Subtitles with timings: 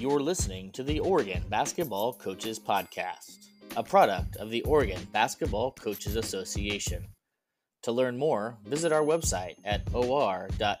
[0.00, 3.36] You're listening to the Oregon Basketball Coaches Podcast,
[3.76, 7.06] a product of the Oregon Basketball Coaches Association.
[7.82, 10.80] To learn more, visit our website at or.nhsbca.org.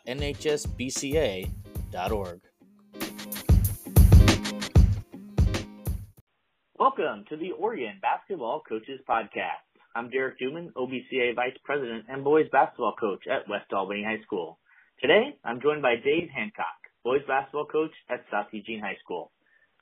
[6.78, 9.68] Welcome to the Oregon Basketball Coaches Podcast.
[9.94, 14.58] I'm Derek Duman, OBCA Vice President and Boys Basketball Coach at West Albany High School.
[14.98, 19.30] Today, I'm joined by Dave Hancock, Boys Basketball Coach at South Eugene High School.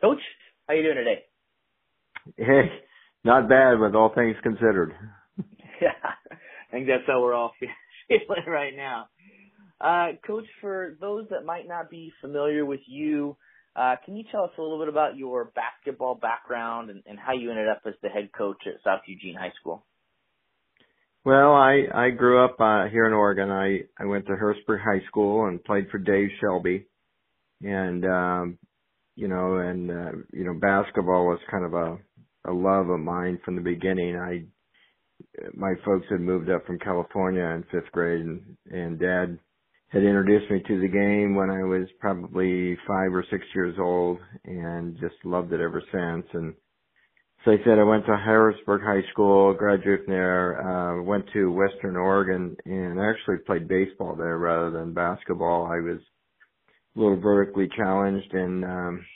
[0.01, 0.21] Coach,
[0.67, 1.25] how are you doing today?
[2.37, 2.71] Hey,
[3.25, 4.93] not bad with all things considered.
[5.81, 5.91] yeah,
[6.31, 7.53] I think that's how we're all
[8.09, 9.09] feeling right now.
[9.81, 13.37] Uh, Coach, for those that might not be familiar with you,
[13.77, 17.33] uh, can you tell us a little bit about your basketball background and, and how
[17.33, 19.85] you ended up as the head coach at South Eugene High School?
[21.25, 23.51] Well, I I grew up uh, here in Oregon.
[23.51, 26.87] I I went to Harrisburg High School and played for Dave Shelby,
[27.63, 28.59] and um,
[29.17, 31.99] you know, and uh, you know, basketball was kind of a
[32.49, 34.17] a love of mine from the beginning.
[34.17, 34.45] I
[35.55, 39.39] my folks had moved up from California in fifth grade, and and Dad
[39.89, 44.19] had introduced me to the game when I was probably five or six years old,
[44.45, 46.27] and just loved it ever since.
[46.35, 46.55] And
[47.45, 51.53] so I said I went to Harrisburg High School, graduated from there, uh, went to
[51.53, 55.67] Western Oregon and actually played baseball there rather than basketball.
[55.67, 56.01] I was
[56.99, 59.07] a little vertically challenged and, um,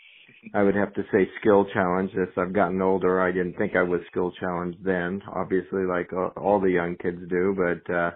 [0.55, 3.21] I would have to say skill challenged as I've gotten older.
[3.21, 7.55] I didn't think I was skill challenged then, obviously like all the young kids do,
[7.57, 8.13] but, uh,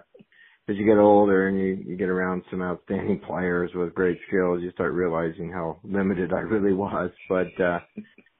[0.69, 4.61] as you get older and you, you get around some outstanding players with great skills,
[4.61, 7.11] you start realizing how limited I really was.
[7.29, 7.79] But, uh,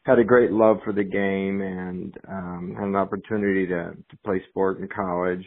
[0.08, 4.42] had a great love for the game and um had an opportunity to to play
[4.50, 5.46] sport in college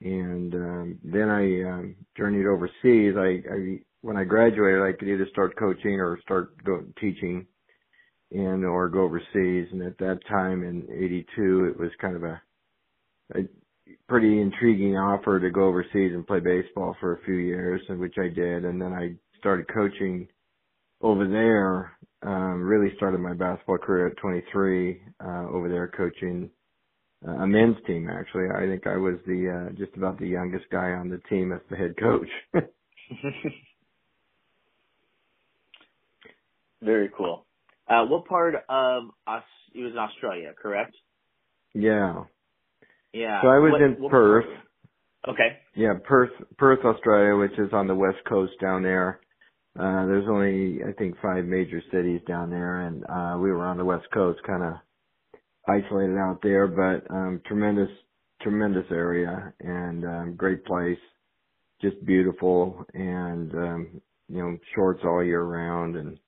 [0.00, 5.26] and um then I um journeyed overseas I I when I graduated I could either
[5.32, 7.46] start coaching or start go teaching
[8.30, 12.40] and or go overseas and at that time in 82 it was kind of a,
[13.34, 13.40] a
[14.08, 18.28] pretty intriguing offer to go overseas and play baseball for a few years which I
[18.28, 20.28] did and then I started coaching
[21.00, 21.92] over there
[22.22, 26.50] um, really started my basketball career at 23 uh, over there coaching
[27.26, 28.08] uh, a men's team.
[28.08, 31.52] Actually, I think I was the uh, just about the youngest guy on the team
[31.52, 32.28] as the head coach.
[36.82, 37.46] Very cool.
[37.88, 39.44] Uh, what part of us?
[39.74, 40.94] It was in Australia, correct?
[41.74, 42.24] Yeah.
[43.12, 43.42] Yeah.
[43.42, 44.44] So I was what, in what Perth.
[45.28, 45.58] Okay.
[45.74, 49.20] Yeah, Perth, Perth, Australia, which is on the west coast down there.
[49.78, 53.76] Uh, there's only, I think, five major cities down there, and uh, we were on
[53.78, 54.74] the west coast, kind of
[55.68, 57.90] isolated out there, but um, tremendous,
[58.42, 60.98] tremendous area and um, great place,
[61.82, 66.18] just beautiful, and um, you know, shorts all year round, and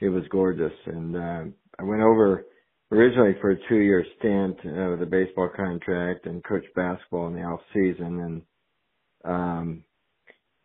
[0.00, 0.72] it was gorgeous.
[0.86, 1.44] And uh,
[1.78, 2.46] I went over
[2.92, 7.42] originally for a two-year stint uh, with a baseball contract and coached basketball in the
[7.42, 8.42] off season, and
[9.24, 9.84] um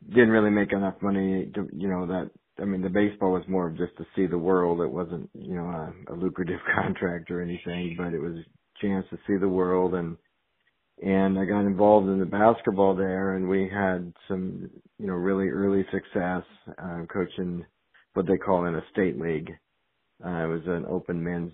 [0.10, 2.30] didn't really make enough money to, you know, that,
[2.62, 4.82] I mean, the baseball was more of just to see the world.
[4.82, 9.06] It wasn't, you know, a, a lucrative contract or anything, but it was a chance
[9.12, 10.18] to see the world and,
[11.04, 15.50] and I got involved in the basketball there and we had some, you know, really
[15.50, 16.44] early success,
[16.78, 17.66] uh, coaching
[18.13, 19.51] what they call in a state league.
[20.25, 21.53] Uh, it was an open men's,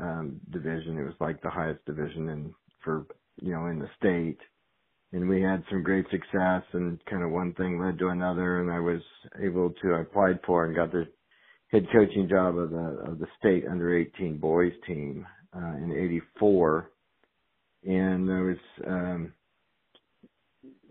[0.00, 0.98] um, division.
[0.98, 2.54] It was like the highest division in,
[2.84, 3.06] for,
[3.40, 4.38] you know, in the state
[5.12, 8.70] and we had some great success and kind of one thing led to another and
[8.70, 9.02] I was
[9.42, 11.06] able to I applied for and got the
[11.70, 16.90] head coaching job of the of the state under 18 boys team uh in 84
[17.84, 19.32] and I was um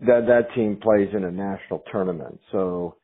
[0.00, 2.96] that that team plays in a national tournament so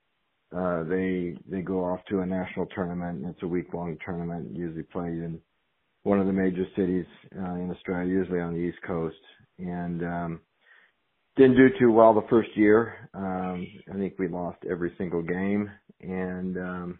[0.54, 4.54] uh they they go off to a national tournament and it's a week long tournament
[4.54, 5.40] usually played in
[6.02, 9.16] one of the major cities uh, in Australia usually on the east coast
[9.58, 10.40] and um
[11.36, 13.10] didn't do too well the first year.
[13.14, 15.70] Um, I think we lost every single game
[16.00, 16.98] and, um,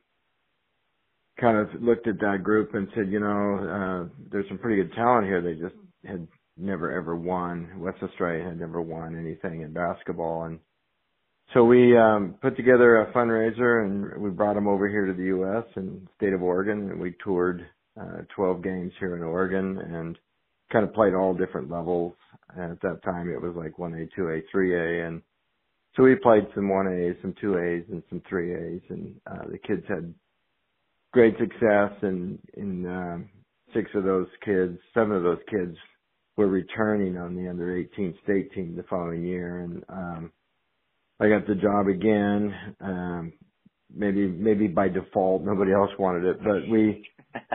[1.40, 4.94] kind of looked at that group and said, you know, uh, there's some pretty good
[4.94, 5.42] talent here.
[5.42, 6.26] They just had
[6.56, 7.78] never ever won.
[7.78, 10.44] West Australia had never won anything in basketball.
[10.44, 10.58] And
[11.54, 15.24] so we, um, put together a fundraiser and we brought them over here to the
[15.24, 15.64] U.S.
[15.76, 17.66] and state of Oregon and we toured,
[18.00, 20.18] uh, 12 games here in Oregon and
[20.72, 22.14] kind of played all different levels.
[22.54, 25.22] And at that time, it was like 1A, 2A, 3A, and
[25.96, 30.12] so we played some 1As, some 2As, and some 3As, and uh, the kids had
[31.12, 31.92] great success.
[32.02, 33.28] And in um,
[33.74, 35.76] six of those kids, seven of those kids
[36.36, 40.32] were returning on the under 18 state team the following year, and um,
[41.20, 42.54] I got the job again.
[42.80, 43.32] Um,
[43.94, 47.06] maybe maybe by default nobody else wanted it, but we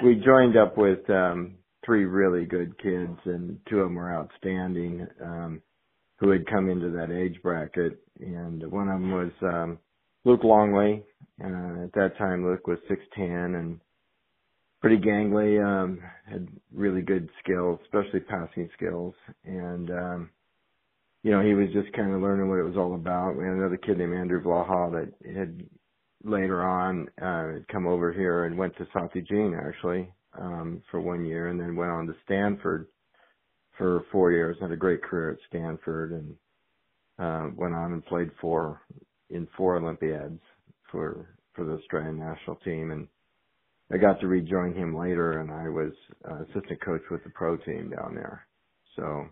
[0.04, 1.56] we joined up with um
[1.86, 5.62] three really good kids and two of them were outstanding um
[6.20, 9.80] who had come into that age bracket and one of them was um
[10.24, 11.04] Luke Longley.
[11.44, 13.80] Uh, at that time Luke was 6'10 and
[14.82, 19.14] pretty gangly, um had really good skills, especially passing skills
[19.46, 20.30] and um
[21.24, 23.38] you know, he was just kind of learning what it was all about.
[23.38, 25.64] We had another kid named Andrew Vlahov that had
[26.24, 31.26] later on uh come over here and went to South Eugene actually um for one
[31.26, 32.88] year and then went on to Stanford
[33.78, 36.36] for four years had a great career at Stanford and
[37.18, 38.82] uh went on and played for
[39.30, 40.40] in four Olympiads
[40.92, 43.08] for for the Australian national team and
[43.92, 45.92] I got to rejoin him later and I was
[46.30, 48.48] uh, assistant coach with the pro team down there.
[48.96, 49.26] So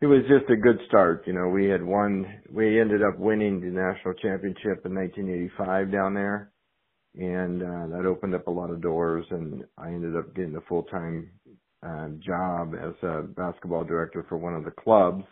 [0.00, 1.24] it was just a good start.
[1.26, 6.14] You know, we had won, we ended up winning the national championship in 1985 down
[6.14, 6.52] there.
[7.16, 10.60] And, uh, that opened up a lot of doors and I ended up getting a
[10.62, 11.30] full-time,
[11.82, 15.24] uh, job as a basketball director for one of the clubs,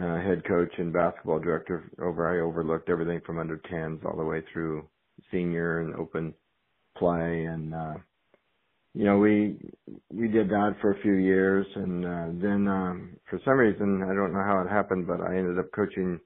[0.00, 4.24] uh, head coach and basketball director over, I overlooked everything from under 10s all the
[4.24, 4.86] way through
[5.32, 6.34] senior and open
[6.98, 7.94] play and, uh,
[8.96, 9.56] you know, we
[10.10, 14.14] we did that for a few years, and uh, then um, for some reason I
[14.14, 16.18] don't know how it happened, but I ended up coaching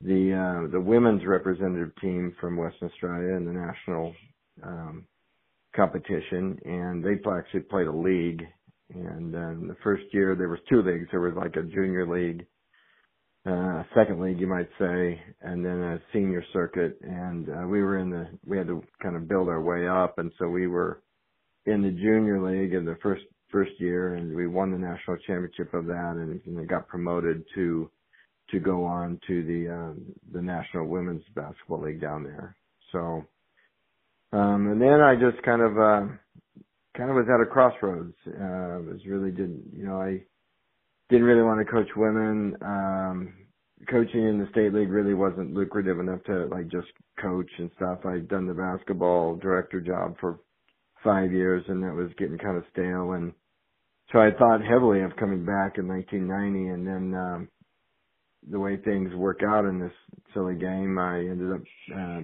[0.00, 4.14] the uh, the women's representative team from Western Australia in the national
[4.62, 5.04] um,
[5.74, 8.44] competition, and they actually played a league.
[8.94, 11.08] And uh, the first year there was two leagues.
[11.10, 12.46] There was like a junior league,
[13.46, 17.00] uh, second league you might say, and then a senior circuit.
[17.02, 20.20] And uh, we were in the we had to kind of build our way up,
[20.20, 21.02] and so we were
[21.66, 25.72] in the junior league in the first first year, and we won the national championship
[25.74, 27.90] of that, and, and got promoted to
[28.50, 30.02] to go on to the um,
[30.32, 32.56] the national women's basketball league down there.
[32.92, 33.24] So,
[34.32, 36.12] um, and then I just kind of uh,
[36.96, 38.14] kind of was at a crossroads.
[38.26, 40.22] Uh, was really didn't you know I
[41.08, 42.56] didn't really want to coach women.
[42.62, 43.34] Um,
[43.90, 46.88] coaching in the state league really wasn't lucrative enough to like just
[47.20, 47.98] coach and stuff.
[48.06, 50.40] I'd done the basketball director job for
[51.06, 53.32] five years and that was getting kind of stale and
[54.12, 57.48] so I thought heavily of coming back in 1990 and then um
[58.50, 59.92] the way things work out in this
[60.34, 61.62] silly game I ended up
[61.96, 62.20] uh,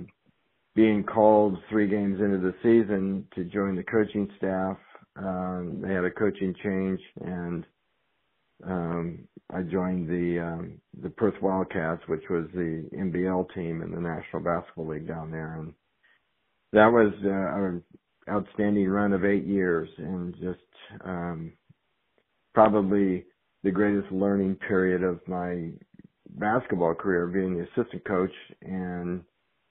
[0.75, 4.77] being called three games into the season to join the coaching staff.
[5.17, 7.65] Um they had a coaching change and
[8.67, 14.01] um I joined the um the Perth Wildcats which was the NBL team in the
[14.01, 15.73] National Basketball League down there and
[16.73, 17.29] that was uh,
[18.31, 20.61] outstanding run of eight years and just
[21.05, 21.53] um
[22.55, 23.25] probably
[23.63, 25.71] the greatest learning period of my
[26.37, 28.33] basketball career being the assistant coach
[28.63, 29.23] and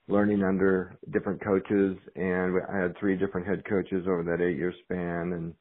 [0.08, 1.96] learning under different coaches.
[2.16, 5.32] And I had three different head coaches over that eight year span.
[5.32, 5.54] And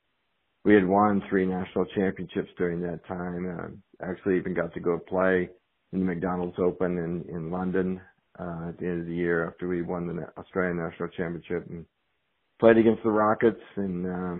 [0.63, 3.59] we had won three national championships during that time.
[3.59, 5.49] Uh, actually even got to go play
[5.93, 7.99] in the McDonald's Open in, in London,
[8.39, 11.69] uh, at the end of the year after we won the Australian national championship.
[11.69, 11.85] And
[12.61, 14.35] played against the Rockets and uh,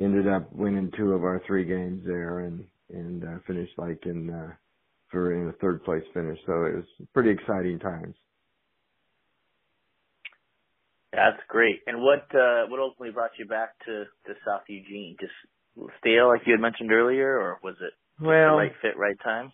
[0.00, 4.30] ended up winning two of our three games there and and uh, finished like in
[4.30, 4.52] uh,
[5.10, 6.38] for in a third place finish.
[6.46, 6.84] So it was
[7.14, 8.14] pretty exciting times.
[11.12, 11.80] That's great.
[11.86, 15.16] And what uh, what ultimately brought you back to to South Eugene?
[15.18, 15.32] Just
[15.98, 19.50] stale, like you had mentioned earlier, or was it well, the right fit, right time?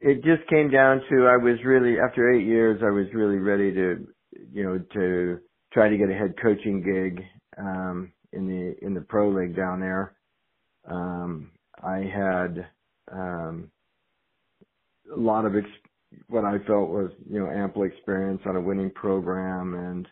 [0.00, 3.72] It just came down to I was really after eight years I was really ready
[3.74, 4.06] to
[4.52, 5.40] you know to
[5.72, 7.24] try to get a head coaching gig
[7.58, 10.14] um, in the in the pro league down there.
[10.88, 11.50] Um,
[11.82, 12.66] I had
[13.12, 13.70] um,
[15.14, 18.90] a lot of ex- what I felt was you know ample experience on a winning
[18.90, 20.08] program, and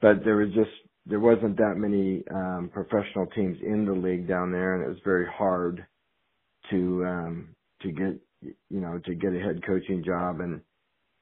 [0.00, 0.70] but there was just
[1.06, 5.02] there wasn't that many um, professional teams in the league down there, and it was
[5.04, 5.84] very hard
[6.70, 7.48] to um,
[7.82, 10.60] to get you know to get a head coaching job and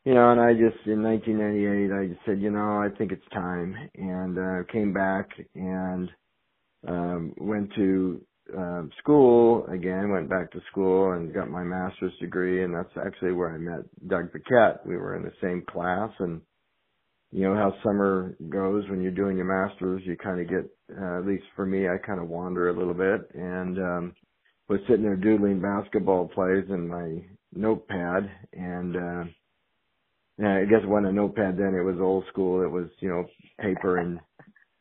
[0.04, 3.22] you know, and I just in 1998, I just said, you know, I think it's
[3.32, 6.08] time, and uh, came back and
[6.88, 8.20] um, went to
[8.56, 10.10] uh, school again.
[10.10, 13.84] Went back to school and got my master's degree, and that's actually where I met
[14.08, 14.86] Doug Paquette.
[14.86, 16.40] We were in the same class, and
[17.30, 20.02] you know how summer goes when you're doing your master's.
[20.04, 22.94] You kind of get, uh, at least for me, I kind of wander a little
[22.94, 24.14] bit, and um,
[24.68, 27.22] was sitting there doodling basketball plays in my
[27.54, 29.24] notepad, and uh,
[30.40, 31.74] yeah, I guess it wasn't a notepad then.
[31.74, 32.62] It was old school.
[32.62, 33.26] It was, you know,
[33.60, 34.20] paper and,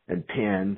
[0.07, 0.77] and pen.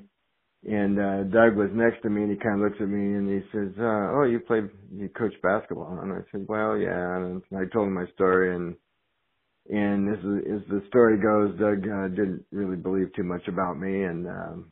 [0.63, 3.27] And, uh, Doug was next to me and he kind of looks at me and
[3.29, 4.61] he says, uh, oh, you play,
[4.93, 5.99] you coach basketball.
[6.01, 7.17] And I said, well, yeah.
[7.17, 8.75] And I told him my story and,
[9.69, 14.03] and as, as the story goes, Doug uh, didn't really believe too much about me,
[14.03, 14.71] and um,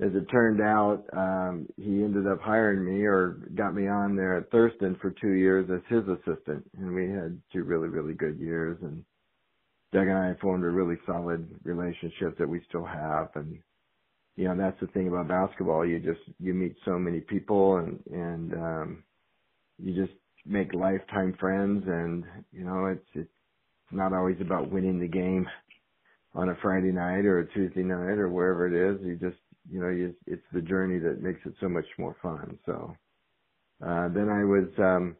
[0.00, 4.36] as it turned out, um, he ended up hiring me or got me on there
[4.36, 8.38] at Thurston for two years as his assistant, and we had two really, really good
[8.38, 8.76] years.
[8.82, 9.04] And
[9.92, 13.30] Doug and I formed a really solid relationship that we still have.
[13.34, 13.58] And
[14.36, 15.86] you know, that's the thing about basketball.
[15.86, 19.04] You just you meet so many people, and and um,
[19.78, 20.16] you just
[20.46, 21.84] make lifetime friends.
[21.86, 23.30] And you know, it's it's
[23.90, 25.46] not always about winning the game
[26.34, 29.00] on a Friday night or a Tuesday night or wherever it is.
[29.04, 29.40] You just
[29.70, 32.58] you know, you, it's the journey that makes it so much more fun.
[32.64, 32.96] So,
[33.84, 35.16] uh, then I was, um,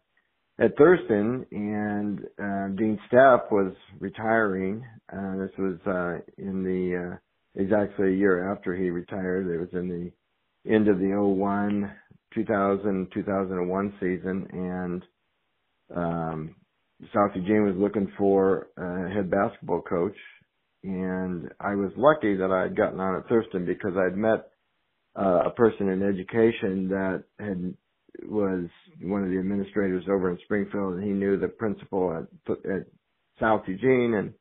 [0.59, 4.85] at Thurston and, uh, Dean Stepp was retiring.
[5.12, 7.17] Uh, this was, uh, in the, uh,
[7.55, 9.47] exactly a year after he retired.
[9.49, 11.91] It was in the end of the 01,
[12.35, 15.05] 2000, 2001 season and,
[15.95, 16.55] um,
[17.15, 20.17] South Eugene was looking for a head basketball coach
[20.83, 24.50] and I was lucky that I had gotten on at Thurston because I'd met
[25.19, 27.75] uh, a person in education that had
[28.27, 28.69] was
[29.03, 32.87] one of the administrators over in Springfield, and he knew the principal at at
[33.41, 34.35] South Eugene and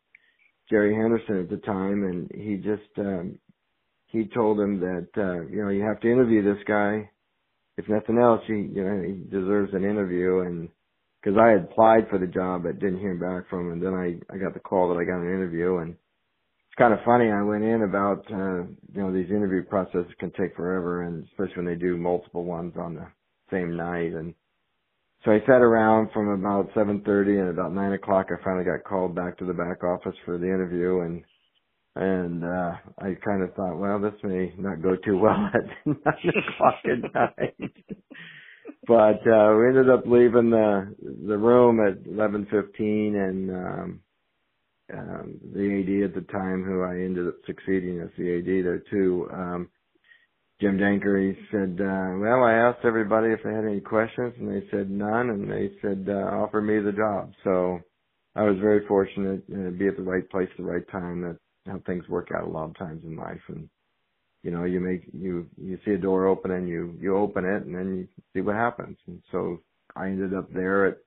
[0.69, 3.39] Jerry Henderson at the time, and he just um,
[4.07, 7.10] he told him that uh, you know you have to interview this guy.
[7.77, 10.69] If nothing else, he you know he deserves an interview, and
[11.22, 13.93] because I had applied for the job but didn't hear back from him, and then
[13.93, 17.29] I I got the call that I got an interview, and it's kind of funny.
[17.31, 21.63] I went in about uh, you know these interview processes can take forever, and especially
[21.63, 23.07] when they do multiple ones on the
[23.51, 24.13] same night.
[24.13, 24.33] And
[25.25, 29.15] so I sat around from about 7:30, and about nine o'clock, I finally got called
[29.15, 31.23] back to the back office for the interview, and
[31.95, 35.97] and uh I kind of thought, well, this may not go too well at nine
[36.05, 37.55] o'clock at night.
[38.87, 40.95] but uh we ended up leaving the
[41.27, 44.01] the room at 11:15, and um
[44.93, 48.83] um, the AD at the time, who I ended up succeeding as the AD there
[48.91, 49.29] too.
[49.33, 49.69] Um,
[50.59, 54.49] Jim Danker, he said, uh, well, I asked everybody if they had any questions and
[54.49, 57.31] they said none and they said, uh, offer me the job.
[57.43, 57.79] So
[58.35, 61.21] I was very fortunate to be at the right place at the right time.
[61.21, 61.37] That's
[61.67, 63.41] how things work out a lot of times in life.
[63.49, 63.69] And,
[64.41, 67.63] you know, you make, you, you see a door open and you, you open it
[67.63, 68.97] and then you see what happens.
[69.05, 69.59] And so
[69.95, 70.97] I ended up there at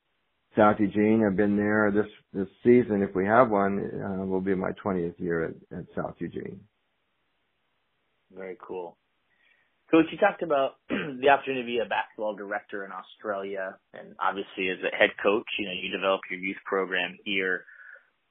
[0.56, 1.24] South Eugene.
[1.24, 3.02] I've been there this this season.
[3.02, 6.60] If we have one, uh, will be my 20th year at, at South Eugene.
[8.34, 8.96] Very cool.
[9.90, 14.68] Coach, you talked about the opportunity to be a basketball director in Australia, and obviously
[14.70, 17.64] as a head coach, you know you develop your youth program here.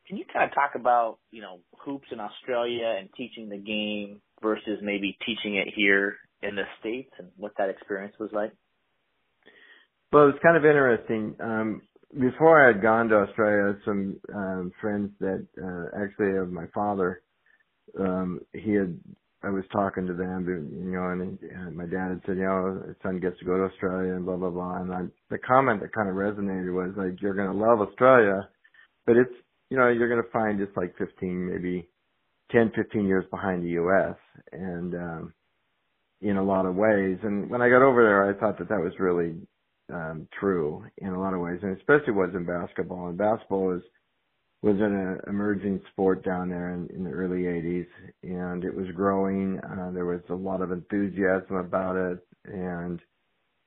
[0.08, 4.22] Can you kind of talk about you know hoops in Australia and teaching the game
[4.42, 8.54] versus maybe teaching it here in the states, and what that experience was like?
[10.14, 11.36] Well, it's kind of interesting.
[11.42, 11.82] Um,
[12.18, 17.22] before I had gone to Australia, some um, friends that uh, actually of my father,
[18.00, 18.98] um, he had.
[19.42, 22.84] I was talking to them, you know, and, and my dad had said, you know,
[22.88, 24.82] his son gets to go to Australia and blah blah blah.
[24.82, 28.50] And I, the comment that kind of resonated was like, you're going to love Australia,
[29.06, 29.34] but it's,
[29.70, 31.88] you know, you're going to find it's like 15, maybe
[32.52, 34.16] 10, 15 years behind the U.S.
[34.52, 35.34] and um,
[36.22, 37.18] in a lot of ways.
[37.24, 39.36] And when I got over there, I thought that that was really
[39.94, 43.08] um, true in a lot of ways, and especially was in basketball.
[43.08, 43.82] And basketball was
[44.62, 47.88] was an emerging sport down there in, in the early 80s,
[48.24, 49.60] and it was growing.
[49.60, 53.00] Uh, there was a lot of enthusiasm about it, and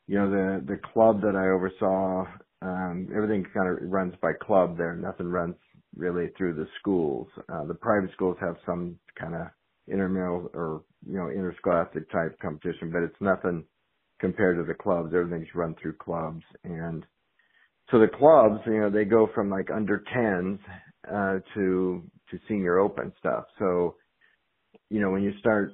[0.06, 2.26] you know the the club that I oversaw,
[2.61, 4.94] um, everything kind of runs by club there.
[4.94, 5.56] Nothing runs
[5.96, 7.28] really through the schools.
[7.52, 9.46] Uh, the private schools have some kind of
[9.88, 13.64] intramural or you know interscholastic type competition, but it's nothing
[14.20, 15.12] compared to the clubs.
[15.14, 16.42] Everything's run through clubs.
[16.64, 17.04] And
[17.91, 20.59] so the clubs, you know, they go from like under 10s,
[21.09, 23.45] uh, to, to senior open stuff.
[23.59, 23.97] So,
[24.91, 25.73] you know, when you start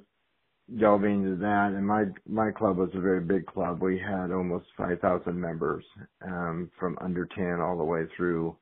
[0.79, 3.81] delving into that, and my, my club was a very big club.
[3.81, 5.83] We had almost 5,000 members,
[6.25, 8.55] um, from under 10 all the way through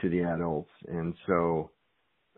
[0.00, 0.70] to the adults.
[0.88, 1.70] And so,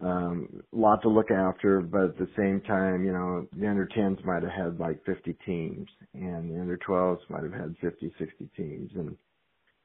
[0.03, 4.23] um, lot to look after, but at the same time, you know, the under 10s
[4.25, 8.51] might have had like 50 teams and the under 12s might have had 50, 60
[8.57, 8.91] teams.
[8.95, 9.17] And,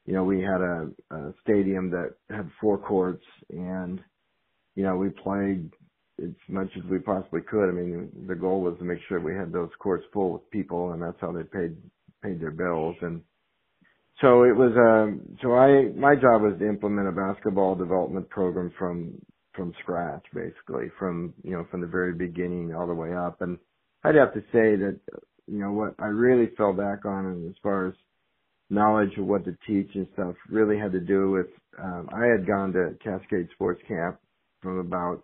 [0.05, 4.01] you know, we had a, a stadium that had four courts and,
[4.75, 5.71] you know, we played
[6.21, 7.69] as much as we possibly could.
[7.69, 10.91] I mean, the goal was to make sure we had those courts full with people
[10.91, 11.75] and that's how they paid,
[12.23, 12.95] paid their bills.
[13.01, 13.21] And,
[14.19, 18.71] so it was um so I my job was to implement a basketball development program
[18.77, 19.19] from
[19.53, 23.41] from scratch, basically, from you know from the very beginning all the way up.
[23.41, 23.57] And
[24.03, 24.99] I'd have to say that
[25.47, 27.93] you know what I really fell back on as far as
[28.71, 31.47] knowledge of what to teach and stuff really had to do with
[31.81, 34.17] um, I had gone to Cascade Sports Camp
[34.61, 35.23] from about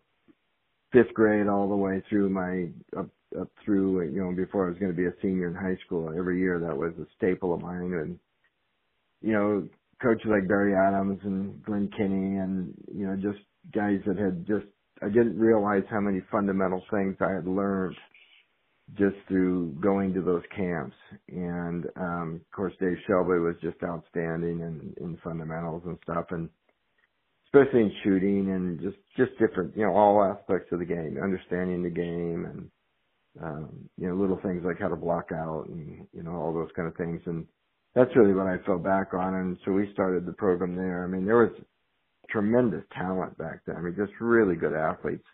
[0.92, 2.68] fifth grade all the way through my
[3.00, 5.78] up up through you know before I was going to be a senior in high
[5.86, 6.14] school.
[6.18, 8.20] Every year that was a staple of mine, and
[9.22, 9.68] you know
[10.02, 14.66] coaches like Barry Adams and Glenn Kinney, and you know just guys that had just
[15.02, 17.96] I didn't realize how many fundamental things I had learned
[18.96, 20.96] just through going to those camps.
[21.30, 26.50] And um of course Dave Shelby was just outstanding in, in fundamentals and stuff and
[27.46, 31.84] especially in shooting and just just different you know, all aspects of the game, understanding
[31.84, 32.70] the game and
[33.42, 36.70] um, you know, little things like how to block out and, you know, all those
[36.76, 37.22] kind of things.
[37.26, 37.46] And
[37.96, 39.36] that's really what I fell back on.
[39.36, 41.04] And so we started the program there.
[41.04, 41.52] I mean, there was
[42.30, 43.76] tremendous talent back then.
[43.76, 45.26] I mean, just really good athletes.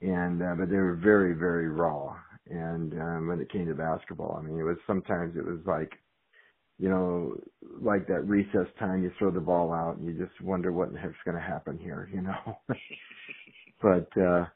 [0.00, 2.16] And, uh, but they were very, very raw.
[2.50, 5.92] And, um, when it came to basketball, I mean, it was sometimes it was like,
[6.78, 7.34] you know,
[7.82, 10.98] like that recess time, you throw the ball out and you just wonder what the
[10.98, 12.58] heck's going to happen here, you know.
[13.82, 14.46] but, uh,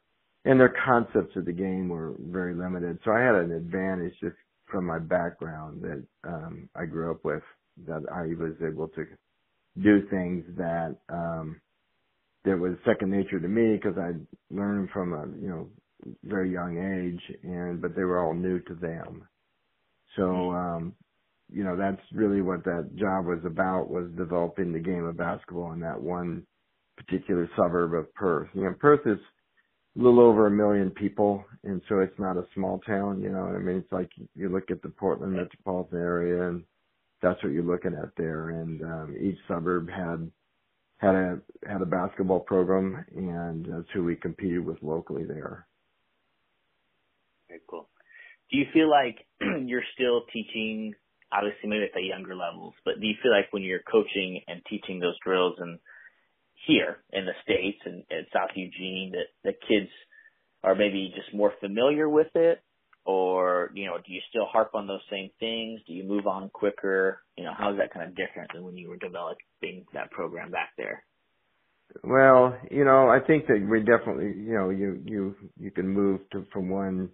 [0.45, 2.99] and their concepts of the game were very limited.
[3.05, 4.37] So I had an advantage just
[4.71, 7.43] from my background that um I grew up with
[7.87, 9.05] that I was able to
[9.83, 11.61] do things that um
[12.45, 14.13] that was second nature to me because I
[14.55, 15.69] learned from a you know
[16.25, 19.27] very young age and but they were all new to them.
[20.17, 20.95] So um
[21.53, 25.73] you know that's really what that job was about was developing the game of basketball
[25.73, 26.47] in that one
[26.97, 28.49] particular suburb of Perth.
[28.55, 29.19] You know Perth is
[29.97, 33.21] a little over a million people, and so it's not a small town.
[33.21, 36.65] You know, I mean, it's like you look at the Portland metropolitan area, and
[37.23, 38.51] that's what you're looking at there.
[38.51, 40.31] And um, each suburb had
[40.99, 45.67] had a had a basketball program, and that's who we competed with locally there.
[47.51, 47.89] Very cool.
[48.51, 49.27] Do you feel like
[49.67, 50.95] you're still teaching?
[51.33, 54.63] Obviously, maybe at the younger levels, but do you feel like when you're coaching and
[54.71, 55.79] teaching those drills and
[56.67, 59.91] here in the states and at South Eugene that the kids
[60.63, 62.63] are maybe just more familiar with it,
[63.05, 65.81] or you know, do you still harp on those same things?
[65.87, 67.23] Do you move on quicker?
[67.37, 70.51] You know, how is that kind of different than when you were developing that program
[70.51, 71.05] back there?
[72.05, 76.21] Well, you know, I think that we definitely, you know, you you you can move
[76.33, 77.11] to from one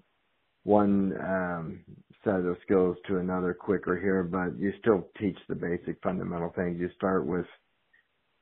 [0.67, 1.81] one um
[2.25, 6.81] set of skills to another quicker here, but you still teach the basic fundamental things.
[6.81, 7.47] You start with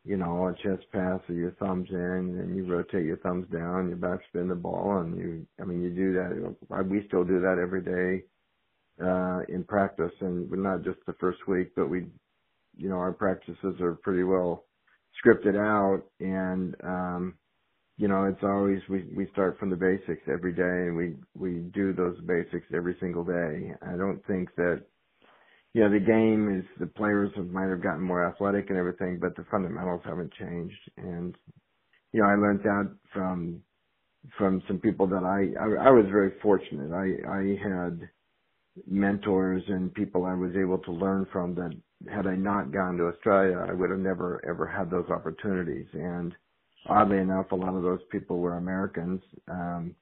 [0.04, 3.88] you know, a chest pass with your thumbs in and you rotate your thumbs down,
[3.88, 6.84] you backspin the ball and you, I mean, you do that.
[6.84, 8.24] We still do that every day,
[9.02, 12.06] uh, in practice and not just the first week, but we,
[12.76, 14.64] you know, our practices are pretty well
[15.24, 17.34] scripted out and, um,
[17.96, 21.60] you know, it's always, we, we start from the basics every day and we, we
[21.72, 23.72] do those basics every single day.
[23.82, 24.82] I don't think that
[25.74, 29.18] you know, the game is the players have might have gotten more athletic and everything,
[29.20, 30.78] but the fundamentals haven't changed.
[30.96, 31.36] And
[32.12, 33.60] you know, I learned that from
[34.38, 36.92] from some people that I I, I was very fortunate.
[36.92, 38.08] I I had
[38.86, 41.72] mentors and people I was able to learn from that
[42.12, 45.86] had I not gone to Australia, I would have never ever had those opportunities.
[45.92, 46.32] And
[46.88, 49.22] oddly enough, a lot of those people were Americans.
[49.48, 49.94] Um,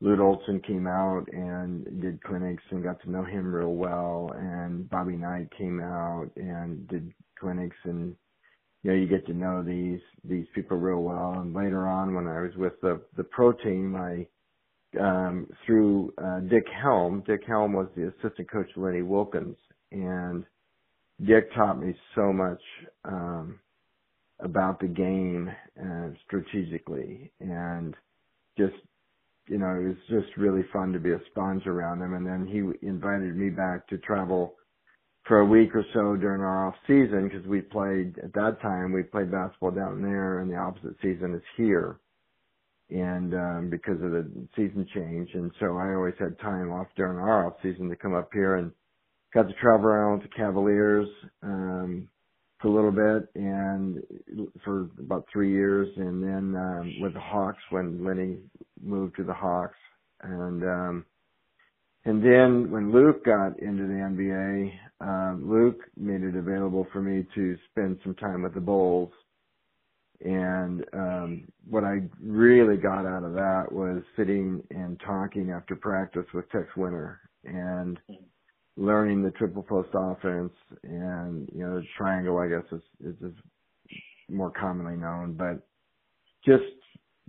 [0.00, 4.88] Lute Olson came out and did clinics and got to know him real well and
[4.88, 8.16] Bobby Knight came out and did clinics and
[8.82, 11.34] you know, you get to know these these people real well.
[11.40, 14.26] And later on when I was with the the pro team I
[14.98, 19.56] um through uh Dick Helm, Dick Helm was the assistant coach of Lenny Wilkens
[19.92, 20.44] and
[21.26, 22.62] Dick taught me so much
[23.04, 23.60] um
[24.42, 25.50] about the game
[25.80, 27.32] uh, strategically.
[27.40, 27.94] And
[28.58, 28.74] just
[29.50, 32.14] you know, it was just really fun to be a sponge around him.
[32.14, 34.54] And then he invited me back to travel
[35.26, 38.92] for a week or so during our off season because we played at that time
[38.92, 41.98] we played basketball down there and the opposite season is here.
[42.90, 45.30] And um because of the season change.
[45.34, 48.56] And so I always had time off during our off season to come up here
[48.56, 48.72] and
[49.34, 51.08] got to travel around with the Cavaliers
[51.42, 52.08] um
[52.60, 54.02] for a little bit and
[54.64, 55.88] for about three years.
[55.96, 58.38] And then um with the Hawks when Lenny
[58.82, 59.78] moved to the Hawks.
[60.22, 61.04] And um
[62.04, 67.26] and then when Luke got into the NBA, um Luke made it available for me
[67.34, 69.10] to spend some time with the Bulls.
[70.20, 76.26] And um what I really got out of that was sitting and talking after practice
[76.34, 77.20] with Tex Winter.
[77.44, 77.98] And
[78.80, 83.34] learning the triple post offense and you know the triangle I guess is is, is
[84.30, 85.66] more commonly known, but
[86.44, 86.64] just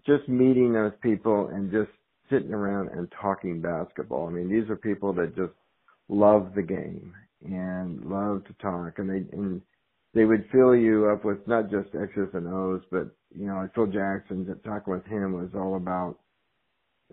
[0.05, 1.91] just meeting those people and just
[2.29, 4.27] sitting around and talking basketball.
[4.27, 5.53] I mean, these are people that just
[6.07, 9.61] love the game and love to talk and they and
[10.13, 13.87] they would fill you up with not just X's and O's, but you know, Phil
[13.87, 16.17] Jackson, talking with him was all about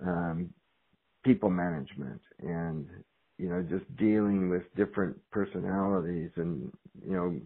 [0.04, 0.50] um,
[1.24, 2.86] people management and
[3.38, 6.70] you know just dealing with different personalities and
[7.04, 7.40] you know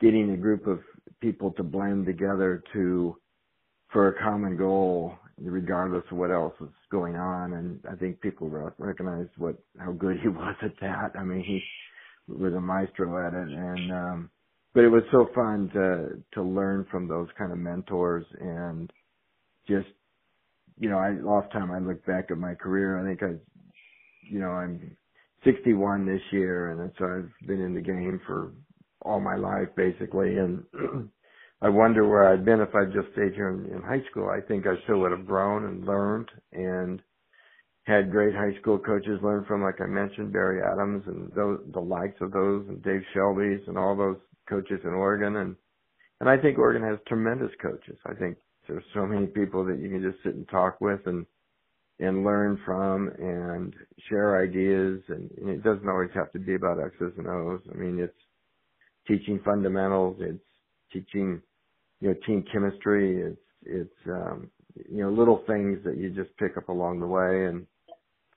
[0.00, 0.80] getting a group of
[1.20, 3.16] people to blend together to
[3.92, 7.54] for a common goal regardless of what else was going on.
[7.54, 11.12] And i think people recognized what how good he was at that.
[11.18, 11.62] I mean he
[12.32, 13.48] was a maestro at it.
[13.48, 14.30] And um
[14.74, 18.92] but it was so fun to to learn from those kind of mentors and
[19.66, 19.88] just
[20.78, 23.34] you know, I last time I look back at my career, I think I,
[24.28, 24.96] you know, I'm
[25.44, 28.52] 61 this year, and so I've been in the game for
[29.02, 30.62] all my life basically, and
[31.62, 34.28] I wonder where I'd been if I'd just stayed here in, in high school.
[34.28, 37.00] I think I still would have grown and learned and
[37.84, 41.80] had great high school coaches learn from, like I mentioned, Barry Adams and those, the
[41.80, 45.56] likes of those, and Dave Shelby's and all those coaches in Oregon, and
[46.20, 47.98] and I think Oregon has tremendous coaches.
[48.06, 48.36] I think
[48.68, 51.26] there's so many people that you can just sit and talk with and
[52.02, 53.74] and learn from and
[54.08, 57.60] share ideas and, and it doesn't always have to be about X's and O's.
[57.72, 58.12] I mean it's
[59.06, 60.42] teaching fundamentals, it's
[60.92, 61.40] teaching
[62.00, 64.50] you know, team chemistry, it's it's um
[64.90, 67.66] you know, little things that you just pick up along the way and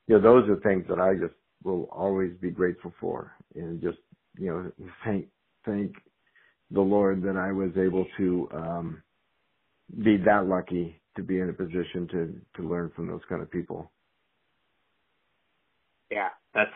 [0.08, 3.98] you know, those are things that I just will always be grateful for and just,
[4.38, 5.28] you know, thank
[5.66, 5.96] thank
[6.70, 9.02] the Lord that I was able to um
[10.04, 13.52] be that lucky to be in a position to to learn from those kind of
[13.52, 13.92] people.
[16.12, 16.72] Yeah, that's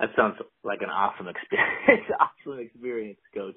[0.00, 2.10] that sounds like an awesome experience.
[2.20, 3.56] awesome experience, coach.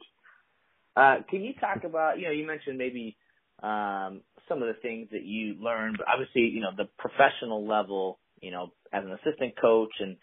[0.95, 3.17] Uh, can you talk about you know you mentioned maybe
[3.63, 8.19] um, some of the things that you learned, but obviously you know the professional level,
[8.41, 10.17] you know as an assistant coach and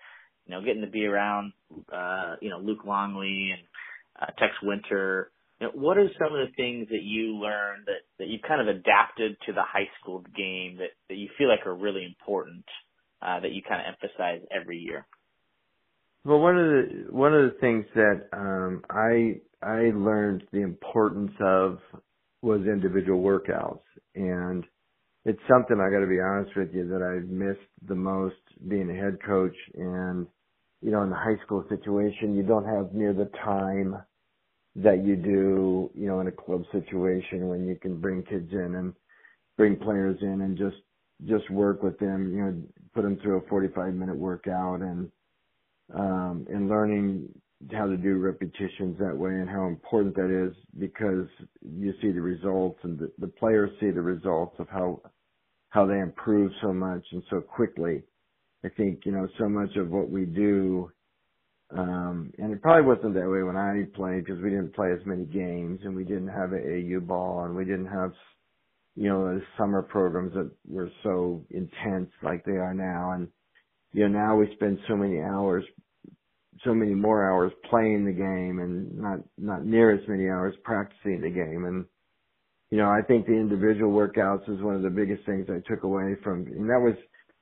[0.47, 1.53] you know getting to be around
[1.93, 3.63] uh, you know Luke Longley and
[4.21, 5.31] uh, Tex Winter
[5.75, 9.37] what are some of the things that you learned that, that you kind of adapted
[9.47, 12.65] to the high school game that, that you feel like are really important
[13.23, 15.07] uh, that you kind of emphasize every year?
[16.25, 21.33] Well, one of the one of the things that um, I I learned the importance
[21.41, 21.79] of
[22.41, 24.65] was individual workouts, and
[25.25, 28.37] it's something I got to be honest with you that I've missed the most
[28.69, 29.57] being a head coach.
[29.75, 30.27] And
[30.81, 33.97] you know, in the high school situation, you don't have near the time
[34.77, 38.75] that you do, you know, in a club situation when you can bring kids in
[38.77, 38.95] and
[39.57, 40.77] bring players in and just
[41.27, 42.63] just work with them, you know,
[42.95, 45.11] put them through a 45 minute workout and
[45.95, 47.29] um and learning
[47.73, 51.29] how to do repetitions that way and how important that is because
[51.63, 55.01] you see the results and the, the players see the results of how
[55.71, 58.03] how they improve so much and so quickly.
[58.65, 60.91] I think, you know, so much of what we do
[61.71, 65.05] um, and it probably wasn't that way when I played because we didn't play as
[65.07, 68.13] many games and we didn't have an AAU ball and we didn't have,
[68.97, 73.13] you know, the summer programs that were so intense like they are now.
[73.13, 73.29] And,
[73.93, 75.65] you know, now we spend so many hours,
[76.65, 81.23] so many more hours playing the game and not, not near as many hours practicing
[81.23, 81.65] the game.
[81.65, 81.87] And,
[82.71, 85.83] you know, I think the individual workouts is one of the biggest things I took
[85.83, 86.95] away from, and that was,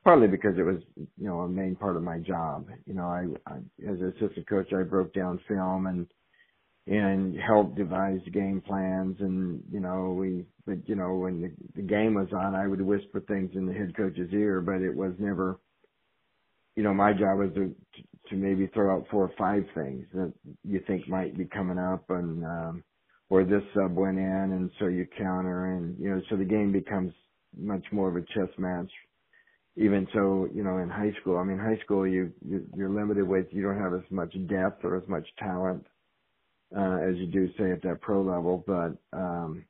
[0.04, 2.68] partly because it was you know a main part of my job.
[2.86, 3.56] You know, I, I
[3.88, 6.06] as an assistant coach, I broke down film and
[6.86, 11.82] and helped devise game plans and you know we but you know when the, the
[11.82, 15.12] game was on I would whisper things in the head coach's ear but it was
[15.18, 15.60] never
[16.74, 17.72] you know my job was to
[18.30, 20.32] to maybe throw out four or five things that
[20.64, 22.82] you think might be coming up and um
[23.28, 26.72] or this sub went in and so you counter and you know so the game
[26.72, 27.12] becomes
[27.56, 28.90] much more of a chess match
[29.76, 33.26] even so, you know, in high school, I mean, high school, you, you you're limited
[33.26, 35.86] with, you don't have as much depth or as much talent,
[36.76, 39.64] uh, as you do say at that pro level, but, um,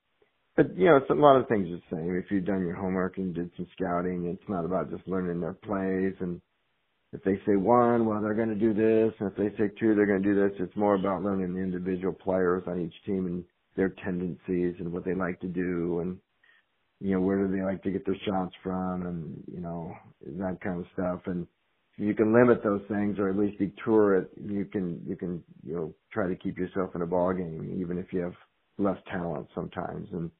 [0.56, 2.16] but you know, it's a lot of things the same.
[2.16, 5.54] If you've done your homework and did some scouting, it's not about just learning their
[5.54, 6.40] plays and
[7.12, 9.94] if they say one, well, they're going to do this, and if they say two,
[9.94, 10.58] they're going to do this.
[10.60, 13.44] It's more about learning the individual players on each team and
[13.76, 16.18] their tendencies and what they like to do and
[17.02, 19.92] you know, where do they like to get their shots from and, you know,
[20.38, 21.20] that kind of stuff.
[21.26, 21.46] And
[21.96, 25.74] you can limit those things or at least detour it, you can, you can, you
[25.74, 28.34] know, try to keep yourself in a ball game, even if you have
[28.78, 30.08] less talent sometimes.
[30.12, 30.30] And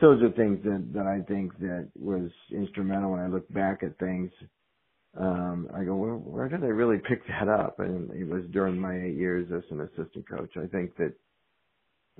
[0.00, 3.98] those are things that, that I think that was instrumental when I look back at
[3.98, 4.30] things.
[5.18, 7.78] Um, I go, well, where did I really pick that up?
[7.78, 10.52] And it was during my eight years as an assistant coach.
[10.56, 11.12] I think that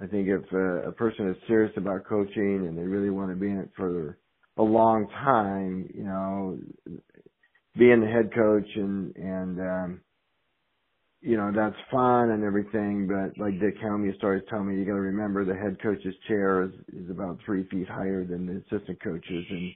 [0.02, 3.36] I think if a, a person is serious about coaching and they really want to
[3.36, 4.18] be in it for
[4.56, 6.58] a long time, you know,
[7.78, 10.00] being the head coach and and um,
[11.20, 14.76] you know, that's fun and everything, but like Dick Helm used to always tell me,
[14.78, 18.46] you got to remember the head coach's chair is, is about three feet higher than
[18.46, 19.72] the assistant coaches, and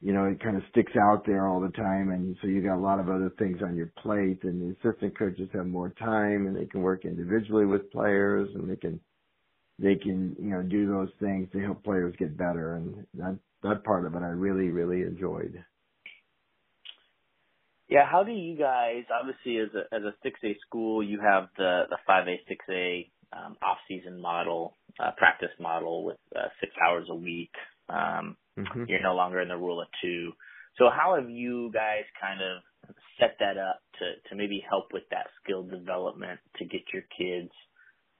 [0.00, 2.76] you know, it kind of sticks out there all the time, and so you got
[2.76, 6.46] a lot of other things on your plate, and the assistant coaches have more time,
[6.46, 8.98] and they can work individually with players, and they can
[9.78, 13.84] they can you know do those things to help players get better, and that that
[13.84, 15.64] part of it I really really enjoyed.
[17.88, 19.04] Yeah, how do you guys?
[19.12, 22.64] Obviously, as a as a six A school, you have the the five A six
[22.70, 27.52] A um, off season model, uh, practice model with uh, six hours a week.
[27.88, 28.84] Um, mm-hmm.
[28.88, 30.32] You're no longer in the rule of two.
[30.78, 35.04] So how have you guys kind of set that up to to maybe help with
[35.10, 37.52] that skill development to get your kids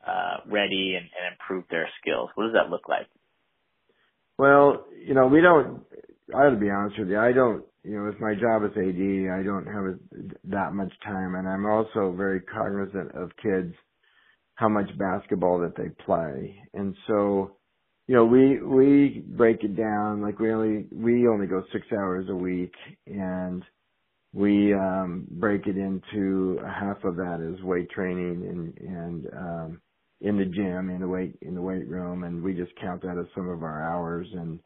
[0.07, 2.31] uh, ready and, and improve their skills?
[2.35, 3.07] What does that look like?
[4.39, 5.83] Well, you know, we don't.
[6.35, 7.19] I got to be honest with you.
[7.19, 11.37] I don't you know, with my job as AD, I don't have that much time,
[11.37, 13.75] and I'm also very cognizant of kids
[14.57, 17.57] how much basketball that they play, and so
[18.09, 22.27] you know we we break it down like we only we only go six hours
[22.29, 22.73] a week,
[23.07, 23.63] and
[24.33, 29.81] we um break it into half of that is weight training and and um
[30.21, 33.19] in the gym in the weight in the weight room and we just count that
[33.19, 34.59] as some of our hours and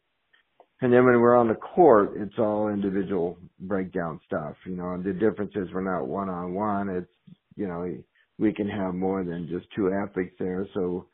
[0.83, 4.55] and then when we're on the court, it's all individual breakdown stuff.
[4.65, 6.89] You know, and the difference is we're not one on one.
[6.89, 7.95] It's, you know,
[8.39, 10.67] we can have more than just two athletes there.
[10.73, 11.07] So,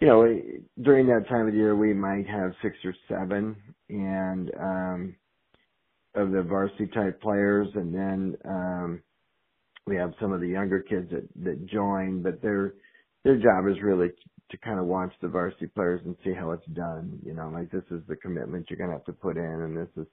[0.00, 0.40] you know,
[0.82, 3.56] during that time of the year, we might have six or seven
[3.88, 5.16] and, um,
[6.16, 7.68] of the varsity type players.
[7.74, 9.02] And then, um,
[9.86, 12.74] we have some of the younger kids that, that join, but their,
[13.26, 14.10] their job is really
[14.52, 17.18] to kind of watch the varsity players and see how it's done.
[17.26, 19.88] You know, like this is the commitment you're gonna have to put in, and this
[19.96, 20.06] is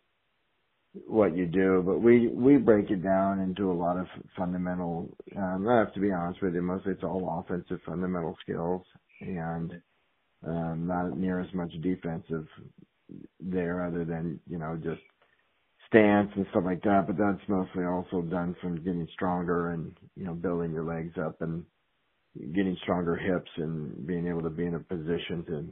[1.08, 1.84] what you do.
[1.86, 5.10] But we we break it down into a lot of fundamental.
[5.38, 8.84] Um, I have to be honest with you, mostly it's all offensive fundamental skills,
[9.22, 9.72] and
[10.48, 12.48] um, not near as much defensive
[13.40, 15.02] there, other than you know just
[15.88, 17.06] stance and stuff like that.
[17.08, 21.42] But that's mostly also done from getting stronger and you know building your legs up
[21.42, 21.64] and
[22.54, 25.66] getting stronger hips and being able to be in a position to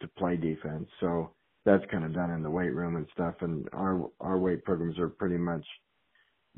[0.00, 0.88] to play defense.
[1.00, 1.30] So
[1.64, 3.34] that's kind of done in the weight room and stuff.
[3.40, 5.64] And our our weight programs are pretty much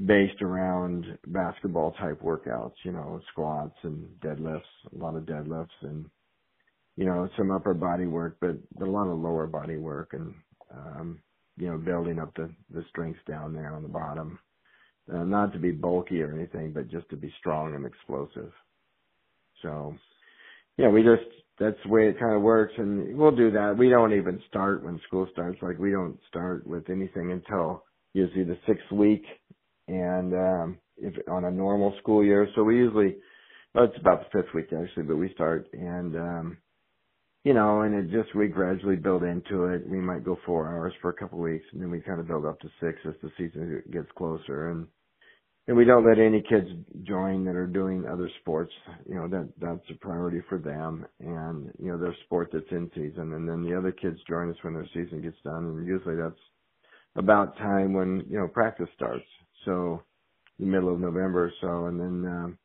[0.04, 2.74] based around basketball type workouts.
[2.84, 4.62] You know, squats and deadlifts,
[4.94, 6.06] a lot of deadlifts, and
[6.96, 10.34] you know some upper body work, but a lot of lower body work and
[10.74, 11.20] um,
[11.56, 14.38] you know building up the the strengths down there on the bottom.
[15.12, 18.50] Uh, not to be bulky or anything, but just to be strong and explosive.
[19.62, 19.94] So,
[20.78, 21.22] yeah, we just
[21.58, 23.76] that's the way it kind of works, and we'll do that.
[23.78, 25.58] We don't even start when school starts.
[25.62, 29.24] Like we don't start with anything until usually the sixth week,
[29.88, 32.48] and um, if on a normal school year.
[32.56, 33.16] So we usually,
[33.74, 36.16] well, it's about the fifth week actually, but we start and.
[36.16, 36.58] um
[37.44, 39.88] you know, and it just we gradually build into it.
[39.88, 42.28] We might go four hours for a couple of weeks, and then we kind of
[42.28, 44.70] build up to six as the season gets closer.
[44.70, 44.88] And
[45.66, 46.68] and we don't let any kids
[47.04, 48.72] join that are doing other sports.
[49.08, 52.90] You know that that's a priority for them, and you know their sport that's in
[52.94, 56.16] season, and then the other kids join us when their season gets done, and usually
[56.16, 56.40] that's
[57.16, 59.24] about time when you know practice starts.
[59.64, 60.02] So
[60.58, 62.58] the middle of November or so, and then um,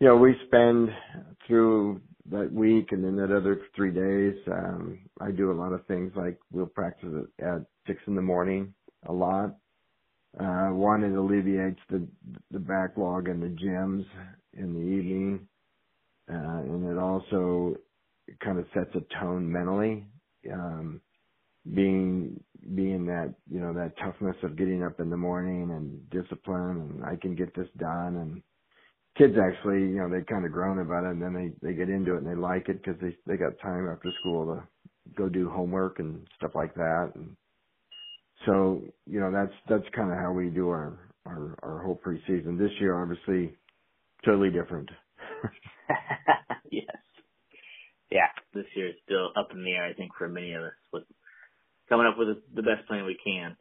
[0.00, 0.90] you know we spend
[1.46, 4.34] through that week and then that other three days.
[4.50, 8.74] Um, I do a lot of things like we'll practice at six in the morning
[9.06, 9.56] a lot
[10.40, 12.06] uh, one, it alleviates the
[12.50, 14.04] the backlog in the gyms
[14.54, 15.48] in the evening,
[16.30, 17.76] uh, and it also
[18.42, 20.06] kind of sets a tone mentally.
[20.52, 21.00] Um,
[21.74, 22.42] being
[22.74, 27.04] being that you know that toughness of getting up in the morning and discipline, and
[27.04, 28.16] I can get this done.
[28.16, 28.42] And
[29.16, 31.88] kids actually, you know, they kind of groan about it, and then they they get
[31.88, 35.28] into it and they like it because they they got time after school to go
[35.28, 37.12] do homework and stuff like that.
[37.14, 37.36] And
[38.46, 42.58] so, you know, that's that's kind of how we do our our our whole preseason.
[42.58, 43.56] This year, obviously,
[44.24, 44.90] totally different.
[46.70, 46.84] yes.
[48.10, 49.86] Yeah, this year is still up in the air.
[49.86, 51.04] I think for many of us, with
[51.88, 53.56] coming up with the best plan we can.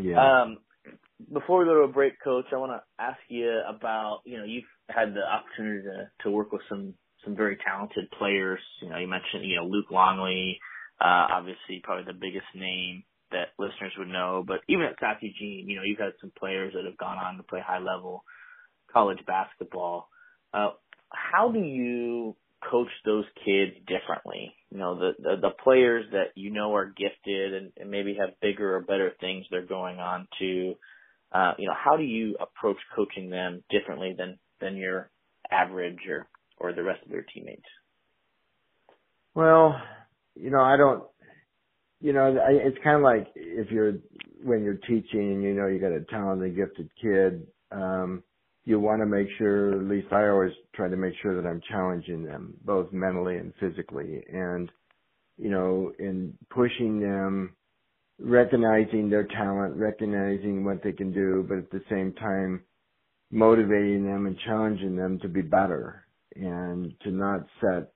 [0.00, 0.42] Yeah.
[0.42, 0.58] Um,
[1.32, 4.44] before we go to a break, Coach, I want to ask you about you know
[4.44, 8.60] you've had the opportunity to to work with some some very talented players.
[8.80, 10.58] You know, you mentioned you know Luke Longley,
[11.00, 14.44] uh, obviously probably the biggest name that listeners would know.
[14.46, 17.36] But even at South Eugene, you know, you've had some players that have gone on
[17.36, 18.24] to play high level
[18.92, 20.08] college basketball.
[20.52, 20.70] Uh,
[21.10, 22.36] how do you
[22.70, 24.54] coach those kids differently?
[24.70, 28.40] You know, the, the, the players that you know are gifted and, and maybe have
[28.40, 30.74] bigger or better things they're going on to,
[31.32, 35.10] uh, you know, how do you approach coaching them differently than, than your
[35.50, 37.62] average or or the rest of their teammates?
[39.34, 39.80] Well,
[40.34, 41.04] you know, I don't.
[42.02, 43.94] You know, I, it's kind of like if you're
[44.42, 47.46] when you're teaching, and you know, you got a talented, gifted kid.
[47.70, 48.22] Um,
[48.64, 51.60] you want to make sure, at least I always try to make sure that I'm
[51.68, 54.70] challenging them both mentally and physically and,
[55.36, 57.56] you know, in pushing them,
[58.20, 62.62] recognizing their talent, recognizing what they can do, but at the same time,
[63.32, 66.04] motivating them and challenging them to be better
[66.36, 67.92] and to not set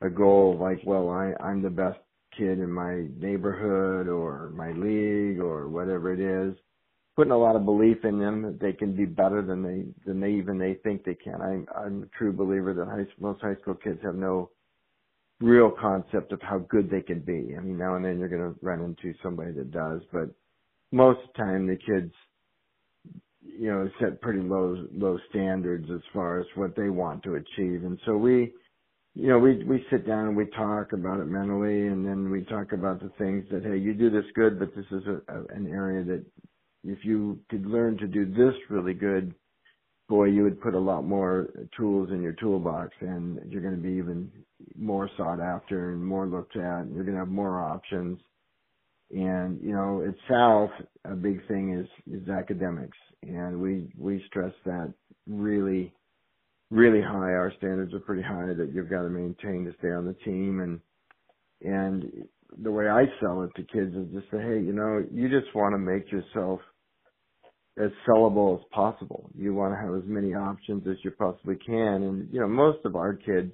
[0.00, 1.98] a goal like, well, I, I'm the best
[2.36, 6.56] kid in my neighborhood or my league or whatever it is
[7.20, 10.20] putting a lot of belief in them that they can be better than they than
[10.20, 11.40] they even they think they can.
[11.42, 14.48] I'm I'm a true believer that high, most high school kids have no
[15.38, 17.54] real concept of how good they can be.
[17.56, 20.30] I mean, now and then you're going to run into somebody that does, but
[20.92, 22.12] most of the time the kids,
[23.42, 27.84] you know, set pretty low low standards as far as what they want to achieve,
[27.84, 28.54] and so we.
[29.14, 32.44] You know, we we sit down and we talk about it mentally, and then we
[32.44, 35.44] talk about the things that hey, you do this good, but this is a, a,
[35.54, 36.24] an area that
[36.84, 39.34] if you could learn to do this really good,
[40.08, 43.82] boy, you would put a lot more tools in your toolbox and you're going to
[43.82, 44.30] be even
[44.76, 46.80] more sought after and more looked at.
[46.80, 48.18] And you're going to have more options.
[49.10, 50.70] And, you know, at South,
[51.04, 52.98] a big thing is, is academics.
[53.22, 54.92] And we, we stress that
[55.26, 55.92] really,
[56.70, 57.32] really high.
[57.32, 60.60] Our standards are pretty high that you've got to maintain to stay on the team.
[60.60, 60.80] And,
[61.62, 62.26] and
[62.62, 65.54] the way I sell it to kids is just say, hey, you know, you just
[65.54, 66.60] want to make yourself
[67.78, 69.30] as sellable as possible.
[69.36, 72.02] You want to have as many options as you possibly can.
[72.02, 73.52] And, you know, most of our kids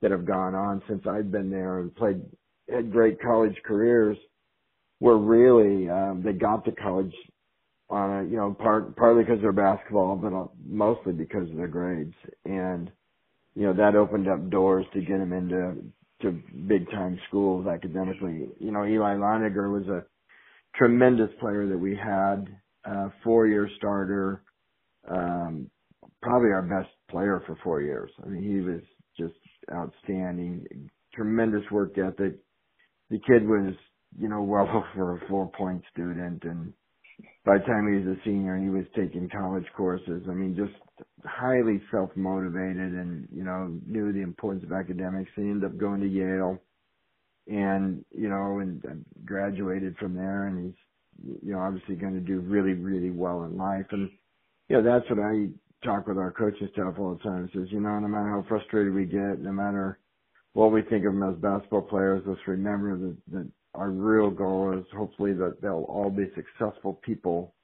[0.00, 2.20] that have gone on since I've been there and played,
[2.70, 4.16] had great college careers
[5.00, 7.14] were really, um, they got to college
[7.90, 10.32] on a, you know, part, partly because of their basketball, but
[10.66, 12.14] mostly because of their grades.
[12.44, 12.90] And,
[13.54, 15.76] you know, that opened up doors to get them into,
[16.22, 18.48] to big time schools academically.
[18.58, 20.04] You know, Eli Leininger was a
[20.76, 22.48] tremendous player that we had
[22.84, 24.42] uh, four-year starter,
[25.10, 25.70] um,
[26.22, 28.10] probably our best player for four years.
[28.24, 28.80] I mean, he was
[29.18, 29.38] just
[29.72, 30.66] outstanding,
[31.14, 32.36] tremendous work ethic.
[33.10, 33.74] The kid was,
[34.18, 36.72] you know, well over a four-point student, and
[37.44, 40.22] by the time he was a senior, he was taking college courses.
[40.28, 40.74] I mean, just
[41.24, 45.30] highly self-motivated, and you know, knew the importance of academics.
[45.34, 46.58] He ended up going to Yale,
[47.46, 50.76] and you know, and graduated from there, and he's
[51.42, 53.86] you know, obviously going to do really, really well in life.
[53.90, 54.10] And,
[54.68, 55.48] you know, that's what I
[55.84, 57.44] talk with our coaching staff all the time.
[57.44, 59.98] It says, you know, no matter how frustrated we get, no matter
[60.52, 64.76] what we think of them as basketball players, let's remember that, that our real goal
[64.78, 67.54] is hopefully that they'll all be successful people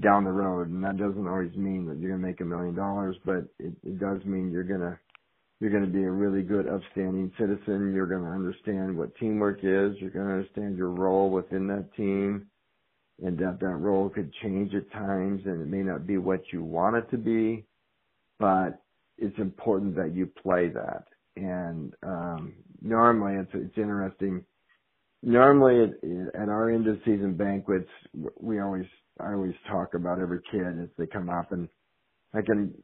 [0.00, 0.68] down the road.
[0.68, 3.72] And that doesn't always mean that you're going to make a million dollars, but it,
[3.84, 4.98] it does mean you're going to
[5.60, 7.92] you're going to be a really good, upstanding citizen.
[7.94, 9.94] You're going to understand what teamwork is.
[10.00, 12.48] You're going to understand your role within that team
[13.22, 16.64] and that that role could change at times and it may not be what you
[16.64, 17.64] want it to be,
[18.40, 18.82] but
[19.18, 21.04] it's important that you play that.
[21.36, 24.44] And um, normally, it's it's interesting.
[25.22, 27.88] Normally, at, at our end of season banquets,
[28.40, 28.86] we always
[29.20, 31.68] I always talk about every kid as they come up, and
[32.34, 32.74] I can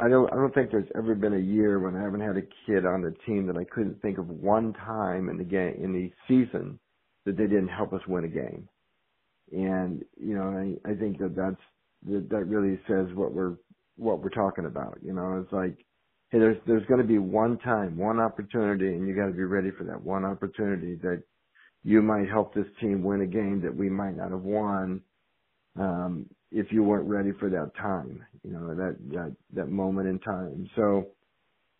[0.00, 2.48] I don't I don't think there's ever been a year when I haven't had a
[2.66, 5.92] kid on the team that I couldn't think of one time in the game in
[5.92, 6.78] the season
[7.26, 8.68] that they didn't help us win a game
[9.52, 10.44] and you know
[10.86, 11.60] I, I think that that's
[12.08, 13.56] that, that really says what we're
[13.96, 14.98] what we're talking about.
[15.02, 15.84] You know, it's like
[16.30, 19.44] hey, there's there's going to be one time, one opportunity, and you got to be
[19.44, 21.22] ready for that one opportunity that
[21.84, 25.00] you might help this team win a game that we might not have won
[25.78, 28.24] um, if you weren't ready for that time.
[28.42, 30.68] You know, that that that moment in time.
[30.76, 31.08] So.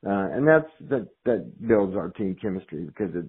[0.06, 3.26] Uh, and that's that that builds our team chemistry because it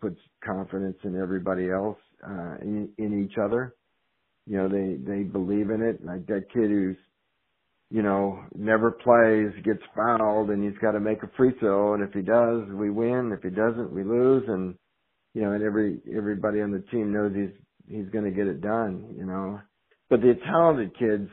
[0.00, 3.74] puts confidence in everybody else uh, in, in each other
[4.46, 6.04] you know, they, they believe in it.
[6.04, 6.96] Like that kid who's,
[7.90, 11.94] you know, never plays, gets fouled and he's got to make a free throw.
[11.94, 13.32] And if he does, we win.
[13.36, 14.44] If he doesn't, we lose.
[14.48, 14.74] And,
[15.34, 17.56] you know, and every, everybody on the team knows he's,
[17.88, 19.60] he's going to get it done, you know,
[20.10, 21.28] but the talented kids,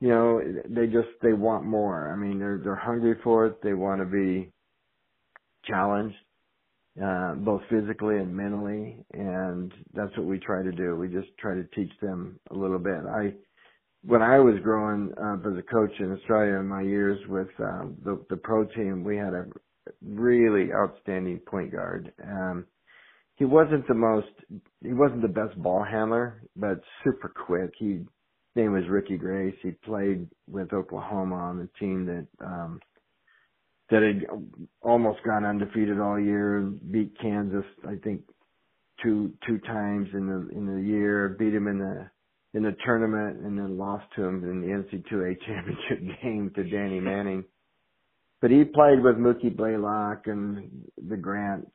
[0.00, 2.12] you know, they just, they want more.
[2.12, 3.62] I mean, they're, they're hungry for it.
[3.62, 4.52] They want to be
[5.64, 6.16] challenged
[7.02, 10.96] uh, both physically and mentally, and that's what we try to do.
[10.96, 13.00] We just try to teach them a little bit.
[13.10, 13.34] I,
[14.02, 17.96] when I was growing up as a coach in Australia in my years with um,
[18.04, 19.46] the the pro team, we had a
[20.02, 22.12] really outstanding point guard.
[22.22, 22.66] Um,
[23.36, 24.28] he wasn't the most,
[24.82, 27.72] he wasn't the best ball handler, but super quick.
[27.78, 28.00] He
[28.56, 29.54] name was Ricky Grace.
[29.62, 32.80] He played with Oklahoma on the team that um
[33.90, 34.26] that had
[34.82, 36.60] almost gone undefeated all year,
[36.90, 38.22] beat Kansas, I think,
[39.02, 42.10] two two times in the in the year, beat him in the
[42.54, 47.00] in the tournament, and then lost to him in the NC2A championship game to Danny
[47.00, 47.44] Manning.
[48.46, 50.70] But he played with Mookie Blaylock and
[51.08, 51.68] the Grants,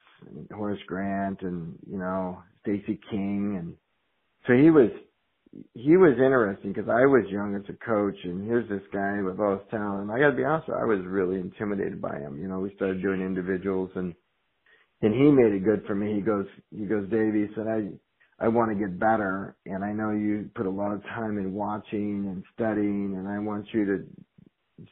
[0.55, 3.75] Horace Grant, and you know Stacy King, and
[4.47, 4.89] so he was
[5.73, 9.37] he was interesting because I was young as a coach, and here's this guy with
[9.37, 10.11] all this talent.
[10.11, 12.41] I got to be honest, I was really intimidated by him.
[12.41, 14.15] You know, we started doing individuals, and
[15.01, 16.15] and he made it good for me.
[16.15, 17.89] He goes, he goes, Davey said, I
[18.39, 21.51] I want to get better, and I know you put a lot of time in
[21.51, 24.05] watching and studying, and I want you to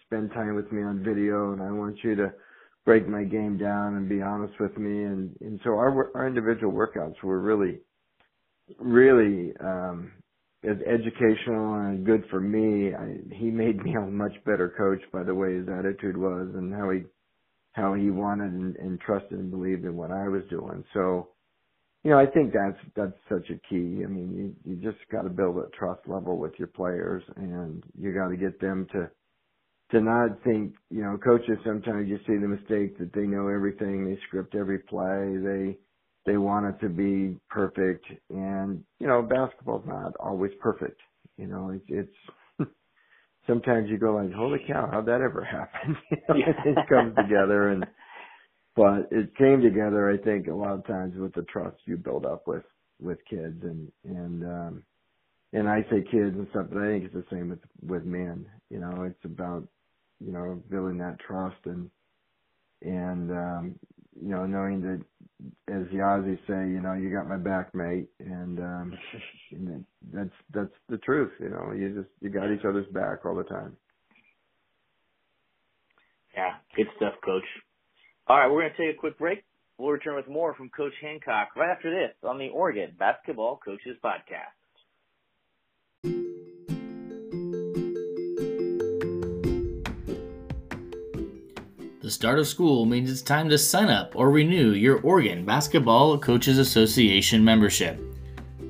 [0.05, 2.31] spend time with me on video, and I want you to
[2.85, 6.73] break my game down and be honest with me, and and so our our individual
[6.73, 7.79] workouts were really
[8.79, 10.11] really um
[10.63, 12.93] as educational and good for me.
[12.93, 16.73] I, he made me a much better coach by the way his attitude was and
[16.73, 17.03] how he
[17.73, 20.83] how he wanted and, and trusted and believed in what I was doing.
[20.93, 21.29] So,
[22.03, 24.03] you know, I think that's that's such a key.
[24.03, 27.83] I mean, you you just got to build a trust level with your players, and
[27.97, 29.09] you got to get them to
[29.91, 30.75] to not think.
[30.89, 34.79] You know, coaches sometimes you see the mistake that they know everything, they script every
[34.79, 35.77] play, they
[36.25, 40.99] they want it to be perfect, and you know, basketball's not always perfect.
[41.37, 41.85] You know, it's,
[42.59, 42.69] it's
[43.47, 46.71] sometimes you go like, "Holy cow, how'd that ever happen?" you know, yeah.
[46.71, 47.85] it comes together, and
[48.75, 50.09] but it came together.
[50.09, 52.63] I think a lot of times with the trust you build up with
[53.01, 54.83] with kids, and and um,
[55.53, 58.45] and I say kids and stuff, but I think it's the same with with men.
[58.69, 59.67] You know, it's about
[60.19, 61.89] you know building that trust and
[62.81, 63.75] and um,
[64.21, 65.03] you know knowing that
[65.69, 68.97] as the Aussies say, you know, you got my back, mate, and um,
[69.51, 71.31] and that's that's the truth.
[71.39, 73.77] You know, you just you got each other's back all the time.
[76.35, 77.43] Yeah, good stuff, Coach.
[78.27, 79.43] All right, we're gonna take a quick break.
[79.77, 83.97] We'll return with more from Coach Hancock right after this on the Oregon Basketball Coaches
[84.03, 84.59] Podcast.
[92.09, 96.17] The start of school means it's time to sign up or renew your Oregon Basketball
[96.17, 98.01] Coaches Association membership.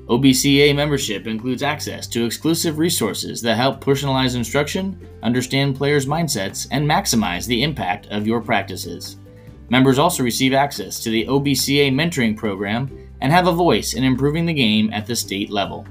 [0.08, 6.86] OBCA membership includes access to exclusive resources that help personalize instruction, understand players' mindsets, and
[6.86, 9.16] maximize the impact of your practices.
[9.70, 12.90] Members also receive access to the OBCA mentoring program
[13.22, 15.86] and have a voice in improving the game at the state level.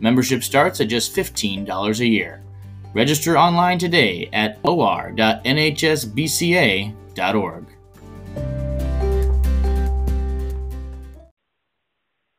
[0.00, 2.42] Membership starts at just $15 a year.
[2.94, 5.24] Register online today at or.nhsbca.org.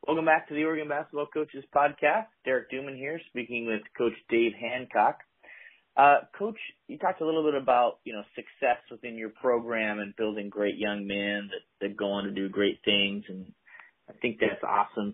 [0.08, 2.26] Welcome back to the Oregon Basketball Coaches Podcast.
[2.46, 5.20] Derek Duman here, speaking with Coach Dave Hancock.
[5.96, 10.16] Uh, Coach, you talked a little bit about you know success within your program and
[10.16, 13.52] building great young men that, that go on to do great things, and
[14.10, 15.14] I think that's awesome.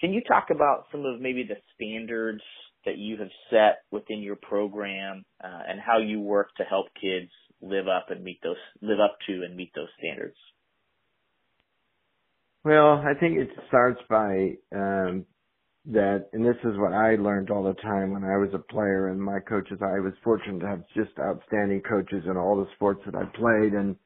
[0.00, 2.42] Can you talk about some of maybe the standards
[2.84, 7.30] that you have set within your program uh, and how you work to help kids
[7.60, 10.36] live up and meet those live up to and meet those standards?
[12.64, 15.26] Well, I think it starts by um,
[15.86, 19.08] that, and this is what I learned all the time when I was a player,
[19.08, 19.78] and my coaches.
[19.82, 23.72] I was fortunate to have just outstanding coaches in all the sports that I played,
[23.72, 23.96] and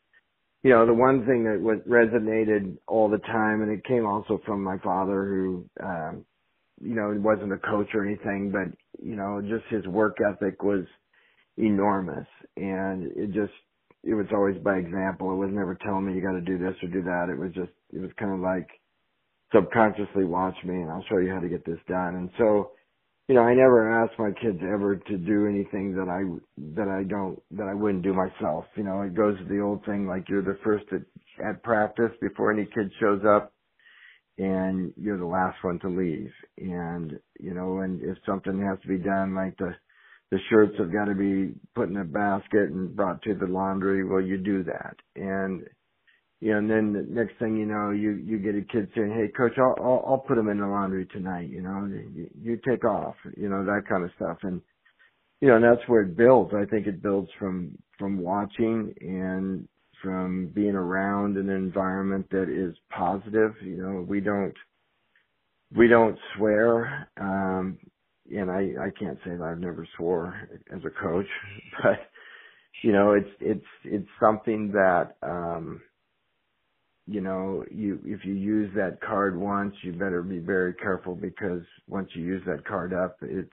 [0.62, 4.40] you know, the one thing that was resonated all the time, and it came also
[4.46, 6.24] from my father, who um,
[6.82, 8.72] you know, he wasn't a coach or anything, but
[9.04, 10.84] you know, just his work ethic was
[11.58, 13.52] enormous, and it just
[14.04, 15.32] it was always by example.
[15.32, 17.28] It was never telling me you got to do this or do that.
[17.30, 18.68] It was just it was kind of like
[19.54, 22.16] subconsciously watch me and I'll show you how to get this done.
[22.16, 22.72] And so,
[23.28, 26.22] you know, I never asked my kids ever to do anything that I
[26.76, 28.64] that I don't that I wouldn't do myself.
[28.76, 31.02] You know, it goes to the old thing like you're the first at,
[31.46, 33.52] at practice before any kid shows up
[34.38, 36.32] and you're the last one to leave.
[36.58, 39.74] And, you know, and if something has to be done, like the,
[40.30, 44.04] the shirts have got to be put in a basket and brought to the laundry,
[44.04, 44.96] well, you do that.
[45.14, 45.64] And,
[46.40, 49.12] you know, and then the next thing you know, you, you get a kid saying,
[49.14, 52.60] Hey, coach, I'll, I'll, I'll put them in the laundry tonight, you know, you, you
[52.68, 54.38] take off, you know, that kind of stuff.
[54.42, 54.60] And,
[55.40, 56.52] you know, and that's where it builds.
[56.54, 59.68] I think it builds from, from watching and
[60.02, 63.52] from being around an environment that is positive.
[63.62, 64.54] You know, we don't
[65.76, 67.08] we don't swear.
[67.20, 67.78] Um
[68.34, 71.26] and I I can't say that I've never swore as a coach,
[71.82, 71.98] but
[72.82, 75.82] you know, it's it's it's something that um
[77.06, 81.62] you know, you if you use that card once, you better be very careful because
[81.88, 83.50] once you use that card up, it's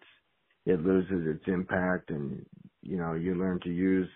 [0.66, 2.46] it loses its impact and
[2.82, 4.10] you know you learn to use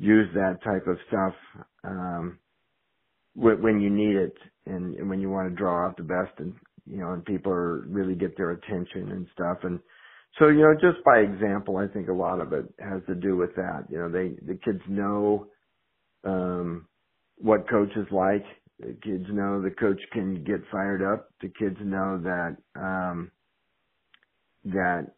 [0.00, 1.34] use that type of stuff
[1.84, 2.38] um
[3.34, 4.34] when you need it
[4.66, 6.54] and, when you want to draw out the best and
[6.86, 9.58] you know and people are really get their attention and stuff.
[9.62, 9.78] And
[10.38, 13.36] so you know just by example i think a lot of it has to do
[13.36, 13.86] with that.
[13.90, 15.46] You know they the kids know
[16.24, 16.86] um
[17.36, 18.44] what coach is like.
[18.80, 21.30] The kids know the coach can get fired up.
[21.42, 23.30] The kids know that um
[24.64, 25.08] that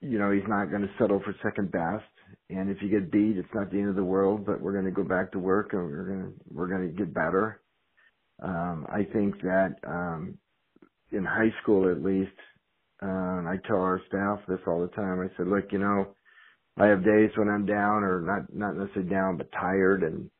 [0.00, 2.04] you know he's not going to settle for second best
[2.50, 4.84] and if you get beat it's not the end of the world but we're going
[4.84, 7.60] to go back to work and we're going to we're going to get better
[8.42, 10.38] um i think that um
[11.12, 12.36] in high school at least
[13.02, 16.06] um i tell our staff this all the time i said look you know
[16.78, 20.30] i have days when i'm down or not not necessarily down but tired and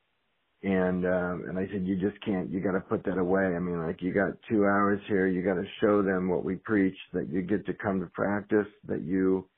[0.63, 3.45] and um and I said you just can't you got to put that away.
[3.45, 6.57] I mean like you got 2 hours here, you got to show them what we
[6.57, 9.49] preach that you get to come to practice, that you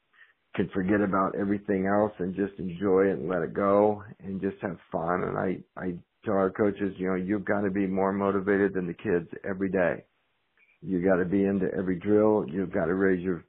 [0.55, 4.57] can forget about everything else and just enjoy it and let it go and just
[4.63, 5.95] have fun and I I
[6.25, 9.71] tell our coaches, you know, you've got to be more motivated than the kids every
[9.71, 10.05] day.
[10.83, 13.45] You got to be into every drill, you've got to raise your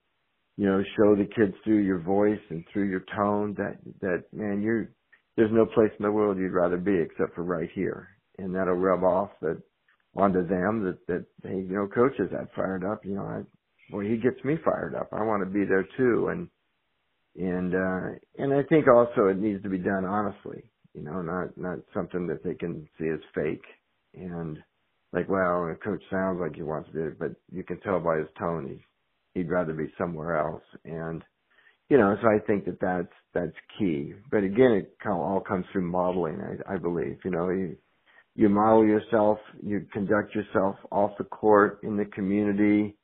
[0.57, 4.61] you know, show the kids through your voice and through your tone that that man,
[4.61, 4.89] you're
[5.39, 8.09] there's no place in the world you'd rather be except for right here.
[8.37, 9.57] And that'll rub off that
[10.13, 13.41] onto them that, that, hey, you know, coach is that fired up, you know, I,
[13.89, 15.07] boy, he gets me fired up.
[15.13, 16.27] I want to be there too.
[16.27, 16.49] And,
[17.37, 20.63] and, uh, and I think also it needs to be done honestly,
[20.93, 23.63] you know, not, not something that they can see as fake
[24.13, 24.57] and
[25.13, 28.17] like, well, a coach sounds like he wants to be, but you can tell by
[28.17, 28.83] his tone he's,
[29.33, 30.63] he'd rather be somewhere else.
[30.85, 31.23] And,
[31.89, 34.13] you know, so I think that that's that's key.
[34.31, 36.39] But again, it kind of all comes through modeling.
[36.41, 37.77] I, I believe, you know, you
[38.35, 42.95] you model yourself, you conduct yourself off the court in the community,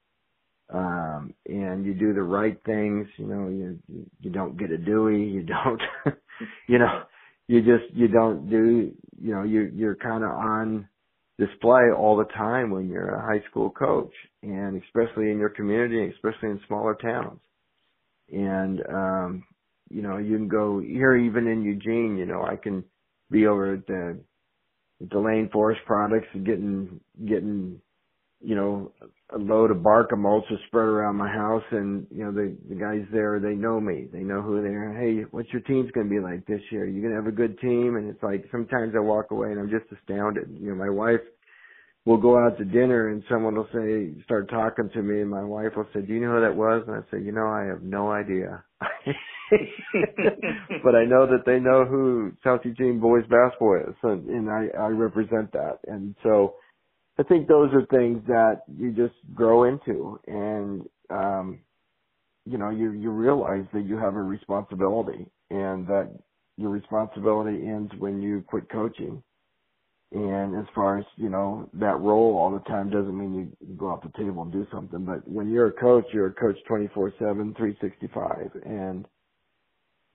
[0.73, 3.07] um, and you do the right things.
[3.17, 3.79] You know, you
[4.21, 5.81] you don't get a Dewey, you don't,
[6.67, 7.03] you know,
[7.47, 8.91] you just you don't do.
[9.21, 10.87] You know, you you're kind of on
[11.39, 14.13] display all the time when you're a high school coach,
[14.43, 17.39] and especially in your community, especially in smaller towns
[18.31, 19.43] and um
[19.89, 22.83] you know you can go here even in Eugene you know I can
[23.31, 24.19] be over at the
[25.11, 27.81] the Lane Forest Products and getting getting
[28.45, 28.91] you know
[29.33, 32.75] a load of bark mulch is spread around my house and you know the the
[32.75, 36.07] guys there they know me they know who they are hey what's your team's going
[36.07, 38.45] to be like this year you going to have a good team and it's like
[38.51, 41.21] sometimes I walk away and I'm just astounded you know my wife
[42.05, 45.43] we'll go out to dinner and someone will say, start talking to me and my
[45.43, 46.83] wife will say, do you know who that was?
[46.87, 48.63] And I say, you know, I have no idea.
[50.83, 54.67] but I know that they know who South Eugene boys basketball is and, and I,
[54.79, 55.79] I represent that.
[55.87, 56.55] And so
[57.17, 61.59] I think those are things that you just grow into and, um,
[62.45, 66.11] you know, you, you realize that you have a responsibility and that
[66.57, 69.23] your responsibility ends when you quit coaching
[70.15, 73.87] and as far as, you know, that role all the time doesn't mean you, go
[73.87, 75.03] off the table and do something.
[75.03, 78.51] But when you're a coach, you're a coach 24-7, 365.
[78.65, 79.05] And,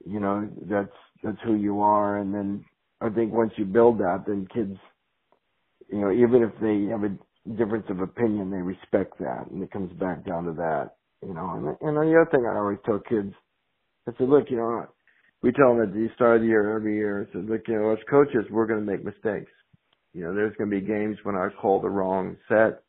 [0.07, 0.92] you know, that's,
[1.22, 2.18] that's who you are.
[2.18, 2.64] And then
[3.03, 4.78] I think once you build that, then kids,
[5.93, 9.47] you know, even if they have a difference of opinion, they respect that.
[9.51, 10.91] And it comes back down to that,
[11.22, 11.51] you know.
[11.55, 13.34] And, and the other thing I always tell kids,
[14.09, 14.86] I said, look, you know,
[15.43, 17.74] we tell them at the start of the year, every year, I said, look, you
[17.74, 19.51] know, as coaches, we're going to make mistakes
[20.12, 22.82] you know, there's going to be games when I call the wrong set.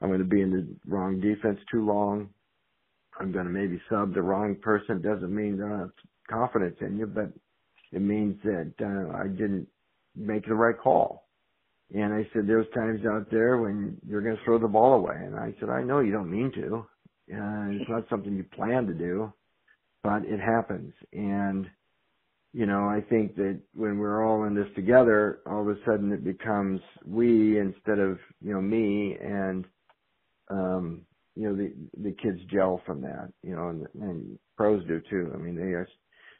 [0.00, 2.30] I'm going to be in the wrong defense too long.
[3.20, 5.00] I'm going to maybe sub the wrong person.
[5.00, 5.90] Doesn't mean I don't have
[6.28, 7.32] confidence in you, but
[7.92, 9.68] it means that uh, I didn't
[10.16, 11.28] make the right call.
[11.92, 15.16] And I said, there's times out there when you're going to throw the ball away.
[15.16, 16.86] And I said, I know you don't mean to.
[17.32, 19.32] Uh, it's not something you plan to do,
[20.02, 20.92] but it happens.
[21.12, 21.66] And
[22.54, 26.12] you know, I think that when we're all in this together, all of a sudden
[26.12, 29.64] it becomes we instead of, you know, me and,
[30.48, 31.00] um,
[31.34, 35.32] you know, the, the kids gel from that, you know, and, and pros do too.
[35.34, 35.88] I mean, they are,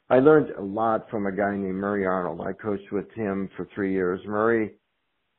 [0.09, 2.39] I learned a lot from a guy named Murray Arnold.
[2.39, 4.21] I coached with him for three years.
[4.25, 4.71] Murray,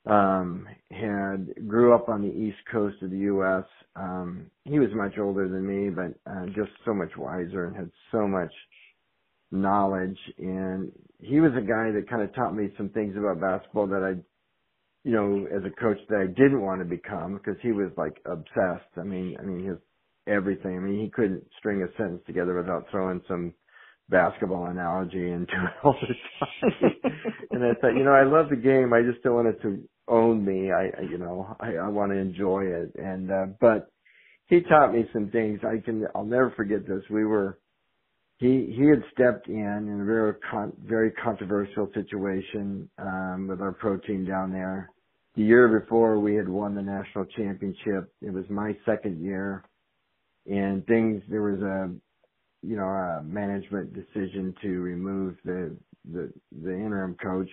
[0.06, 3.64] um, had grew up on the east coast of the U.S.
[3.96, 7.90] Um, he was much older than me, but uh, just so much wiser and had
[8.12, 8.52] so much
[9.50, 10.18] knowledge.
[10.38, 14.02] And he was a guy that kind of taught me some things about basketball that
[14.02, 14.20] I
[15.04, 18.16] you know as a coach that I didn't want to become because he was like
[18.26, 18.90] obsessed.
[18.98, 19.78] I mean I mean his
[20.26, 20.76] everything.
[20.76, 23.54] I mean he couldn't string a sentence together without throwing some
[24.08, 26.92] basketball analogy into it all the time.
[27.50, 28.92] And I thought you know I love the game.
[28.92, 32.12] I just don't want it to own me I, I you know I, I want
[32.12, 33.90] to enjoy it and uh but
[34.48, 37.54] he taught me some things I can I'll never forget this we were
[38.38, 39.56] he he had stepped in
[39.88, 44.90] in a very con- very controversial situation um, with our pro team down there.
[45.36, 48.12] The year before, we had won the national championship.
[48.22, 49.64] It was my second year,
[50.46, 51.90] and things there was a
[52.62, 55.76] you know a management decision to remove the
[56.12, 56.32] the
[56.62, 57.50] the interim coach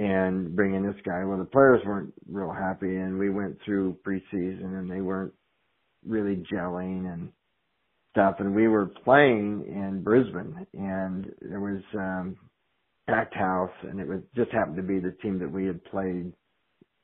[0.00, 1.22] and bring in this guy.
[1.24, 5.34] Well, the players weren't real happy, and we went through preseason, and they weren't
[6.06, 7.30] really gelling and
[8.12, 8.36] stuff.
[8.38, 12.36] And we were playing in Brisbane, and there was um,
[13.06, 16.32] packed house, and it was just happened to be the team that we had played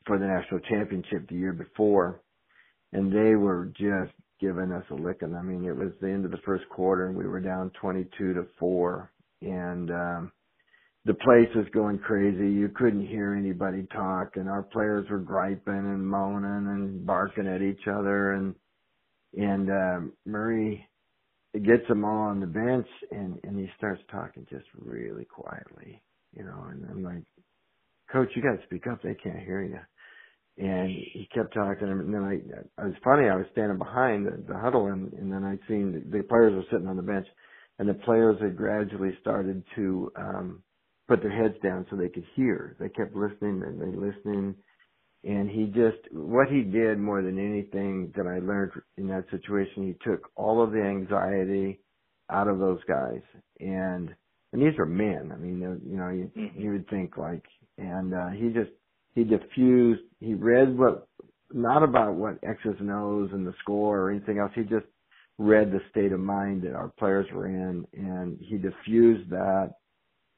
[0.07, 2.22] for the national championship the year before,
[2.94, 5.34] and they were just giving us a licking.
[5.34, 8.32] I mean, it was the end of the first quarter, and we were down 22
[8.32, 10.32] to four, and um,
[11.07, 12.51] the place was going crazy.
[12.51, 17.63] You couldn't hear anybody talk, and our players were griping and moaning and barking at
[17.63, 18.55] each other, and
[19.37, 20.87] and uh, Murray
[21.55, 26.03] gets them all on the bench, and and he starts talking just really quietly,
[26.37, 26.67] you know.
[26.71, 27.25] And I'm like,
[28.13, 29.01] Coach, you got to speak up.
[29.03, 29.81] They can't hear you.
[30.59, 33.29] And he kept talking, and then I, I was funny.
[33.29, 36.55] I was standing behind the, the huddle, and, and then I'd seen the, the players
[36.55, 37.27] were sitting on the bench,
[37.79, 40.63] and the players had gradually started to um
[41.09, 42.77] put their heads down so they could hear.
[42.81, 44.55] They kept listening and they listening.
[45.25, 49.87] And he just, what he did more than anything that I learned in that situation,
[49.87, 51.81] he took all of the anxiety
[52.31, 53.23] out of those guys.
[53.61, 54.15] And,
[54.53, 55.33] and these are men.
[55.33, 56.61] I mean, you know, you, mm-hmm.
[56.61, 57.43] you would think like,
[57.79, 58.71] and, uh, he just,
[59.15, 61.09] he diffused, he read what,
[61.53, 64.53] not about what X's and O's and the score or anything else.
[64.55, 64.87] He just
[65.39, 69.75] read the state of mind that our players were in and he diffused that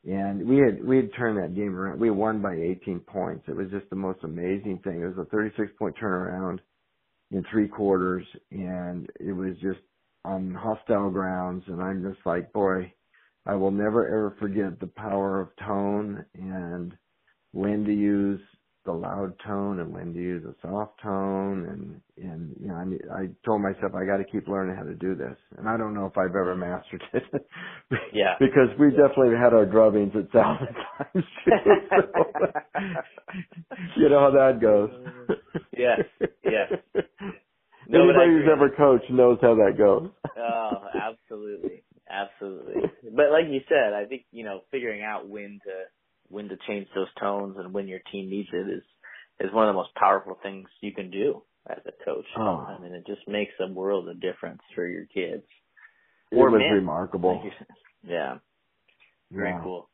[0.07, 2.01] and we had we had turned that game around.
[2.01, 3.44] We won by 18 points.
[3.49, 5.03] It was just the most amazing thing.
[5.03, 6.61] It was a 36 point turnaround
[7.30, 9.80] in three quarters, and it was just
[10.24, 11.64] on hostile grounds.
[11.66, 12.92] And I'm just like, boy,
[13.46, 16.96] I will never ever forget the power of tone and
[17.53, 18.40] when to use
[18.89, 23.24] the loud tone and when to use a soft tone and and you know I,
[23.24, 25.93] I told myself I got to keep learning how to do this and I don't
[25.93, 27.22] know if I've ever mastered it.
[28.14, 28.34] yeah.
[28.41, 31.24] because we definitely had our drubbings at thousand times.
[33.95, 34.91] So, you know how that goes.
[35.76, 36.01] yes.
[36.45, 36.72] Yes.
[37.91, 40.11] No, Anybody who's ever coached knows how that goes.
[40.36, 41.82] oh, absolutely.
[42.11, 42.82] Absolutely.
[43.03, 45.72] But like you said, I think, you know, figuring out when to
[46.29, 48.83] when to change those tones and when your team needs it is
[49.41, 52.24] is one of the most powerful things you can do as a coach.
[52.37, 52.66] Oh.
[52.68, 55.45] I mean, it just makes a world of difference for your kids.
[56.31, 56.72] It or was men.
[56.72, 57.43] remarkable.
[58.07, 58.39] yeah.
[59.31, 59.61] Very yeah.
[59.62, 59.89] cool.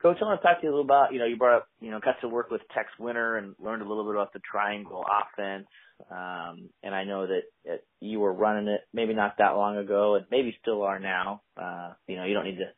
[0.00, 1.68] Coach, I want to talk to you a little about, you know, you brought up,
[1.80, 4.40] you know, got to work with Tex Winter and learned a little bit about the
[4.50, 5.66] triangle offense.
[6.10, 10.16] Um, and I know that, that you were running it maybe not that long ago
[10.16, 11.40] and maybe still are now.
[11.60, 12.70] Uh, you know, you don't need to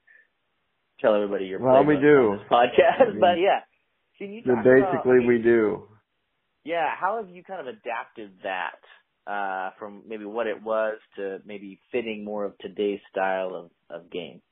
[1.01, 2.39] tell everybody your well, we do.
[2.39, 3.01] this podcast.
[3.01, 3.61] I mean, but yeah,
[4.19, 5.85] can you basically about, we do.
[6.65, 11.39] Yeah, how have you kind of adapted that uh, from maybe what it was to
[11.47, 14.43] maybe fitting more of today's style of, of game?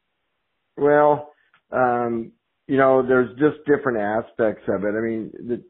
[0.77, 1.33] Well,
[1.73, 2.33] um,
[2.69, 4.95] you know, there's just different aspects of it.
[4.97, 5.63] I mean, the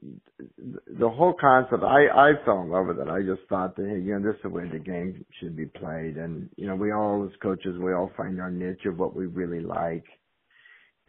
[0.98, 1.82] the whole concept.
[1.82, 3.08] I I fell in love with it.
[3.08, 5.66] I just thought that hey, you know, this is the way the game should be
[5.66, 9.14] played, and you know, we all as coaches, we all find our niche of what
[9.14, 10.04] we really like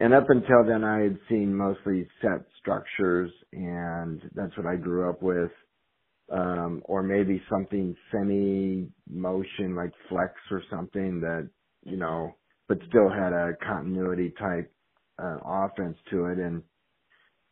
[0.00, 5.08] and up until then I had seen mostly set structures and that's what I grew
[5.10, 5.50] up with.
[6.30, 11.48] Um, or maybe something semi motion like flex or something that,
[11.84, 12.34] you know,
[12.68, 14.70] but still had a continuity type,
[15.22, 16.38] uh, offense to it.
[16.38, 16.62] And,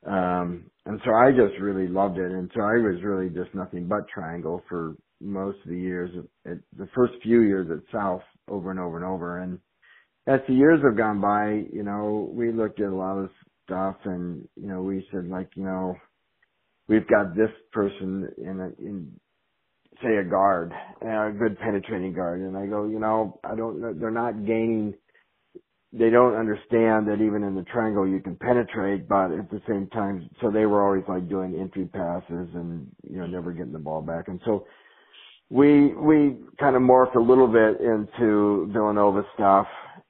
[0.07, 2.31] um, and so I just really loved it.
[2.31, 6.11] And so I was really just nothing but triangle for most of the years,
[6.45, 9.39] at, the first few years at South over and over and over.
[9.41, 9.59] And,
[10.27, 13.31] as the years have gone by, you know, we looked at a lot of
[13.65, 15.95] stuff and, you know, we said like, you know,
[16.89, 19.13] we've got this person in a, in,
[20.03, 22.41] say a guard, a good penetrating guard.
[22.41, 24.95] And I go, you know, I don't, they're not gaining,
[25.93, 29.87] they don't understand that even in the triangle you can penetrate, but at the same
[29.89, 33.79] time, so they were always like doing entry passes and, you know, never getting the
[33.79, 34.27] ball back.
[34.27, 34.67] And so
[35.51, 39.69] we, we kind of morphed a little bit into Villanova stuff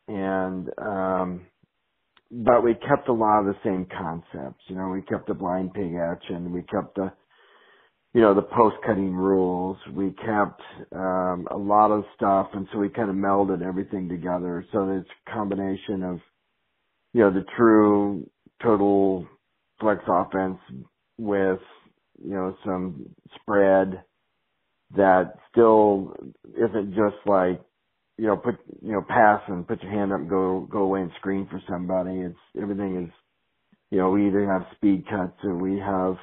[0.09, 1.47] and um
[2.31, 4.61] but we kept a lot of the same concepts.
[4.67, 7.13] You know, we kept the blind pig action, we kept the
[8.15, 9.77] you know, the post cutting rules.
[9.95, 14.65] We kept um a lot of stuff and so we kind of melded everything together.
[14.73, 16.21] So it's a combination of
[17.13, 18.29] you know, the true
[18.63, 19.27] total
[19.81, 20.59] flex offense
[21.19, 21.61] with,
[22.23, 23.07] you know, some
[23.41, 24.03] spread
[24.97, 26.15] that still
[26.57, 27.61] isn't just like
[28.19, 31.03] you know, put, you know, pass and put your hand up and go, go away
[31.03, 32.21] and screen for somebody.
[32.21, 33.13] It's, everything is,
[33.91, 36.17] you know, we either have speed cuts or we have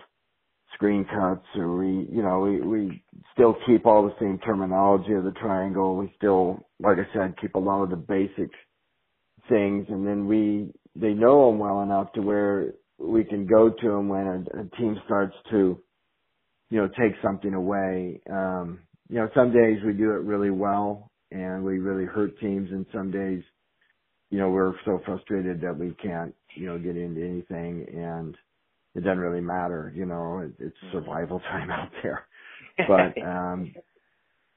[0.76, 5.24] screen cuts or we, you know, we, we still keep all the same terminology of
[5.24, 5.98] the triangle.
[5.98, 8.50] We still, like I said, keep a lot of the basic
[9.50, 13.88] things and then we, they know them well enough to where we can go to
[13.89, 15.80] them when a, a team starts to,
[16.70, 18.22] you know, take something away.
[18.32, 18.80] Um,
[19.10, 22.86] you know, some days we do it really well and we really hurt teams and
[22.93, 23.43] some days,
[24.29, 28.38] you know, we're so frustrated that we can't, you know, get into anything and
[28.95, 30.97] it doesn't really matter, you know, it, it's mm-hmm.
[30.97, 32.25] survival time out there.
[32.75, 33.71] But, um,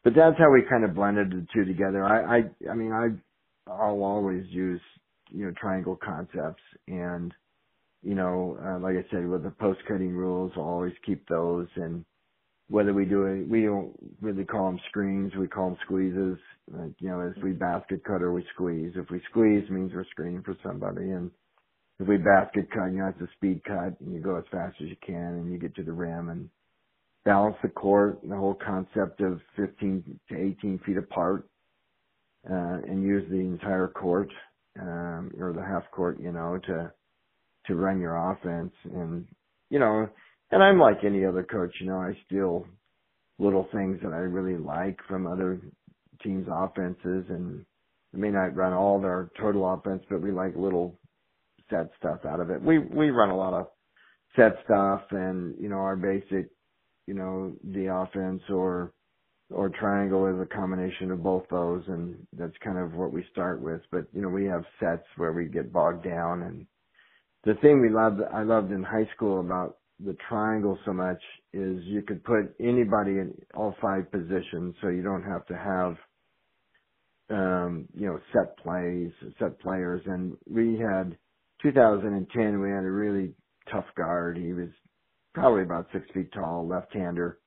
[0.02, 2.02] but that's how we kind of blended the two together.
[2.02, 3.08] I, I, I mean, I,
[3.70, 4.80] I'll always use,
[5.30, 7.34] you know, triangle concepts and,
[8.02, 11.66] you know, uh, like I said, with the post cutting rules, I'll always keep those
[11.76, 12.06] and,
[12.68, 16.38] whether we do it, we don't really call them screens, we call them squeezes.
[16.72, 18.92] Like, you know, if we basket cut or we squeeze.
[18.96, 21.30] If we squeeze means we're screening for somebody and
[22.00, 24.76] if we basket cut, you know, it's a speed cut and you go as fast
[24.82, 26.50] as you can and you get to the rim and
[27.24, 31.48] balance the court, the whole concept of 15 to 18 feet apart,
[32.50, 34.30] uh, and use the entire court,
[34.80, 36.92] um, or the half court, you know, to,
[37.66, 38.72] to run your offense.
[38.84, 39.26] And,
[39.70, 40.08] you know,
[40.50, 42.66] and I'm like any other coach, you know, I steal
[43.38, 45.60] little things that I really like from other
[46.22, 47.64] teams' offenses and
[48.14, 50.98] I may not run all their total offense, but we like little
[51.68, 52.62] set stuff out of it.
[52.62, 53.66] We we run a lot of
[54.36, 56.48] set stuff and, you know, our basic,
[57.06, 58.92] you know, the offense or
[59.50, 63.60] or triangle is a combination of both those and that's kind of what we start
[63.60, 63.80] with.
[63.92, 66.66] But, you know, we have sets where we get bogged down and
[67.44, 71.22] the thing we loved I loved in high school about the triangle so much
[71.52, 75.96] is you could put anybody in all five positions so you don't have to have
[77.30, 80.02] um you know set plays set players.
[80.06, 81.16] And we had
[81.62, 83.34] 2010 we had a really
[83.72, 84.36] tough guard.
[84.36, 84.68] He was
[85.34, 87.38] probably about six feet tall left hander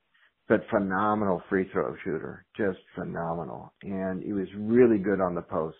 [0.48, 3.74] but phenomenal free throw shooter just phenomenal.
[3.84, 5.78] And he was really good on the post.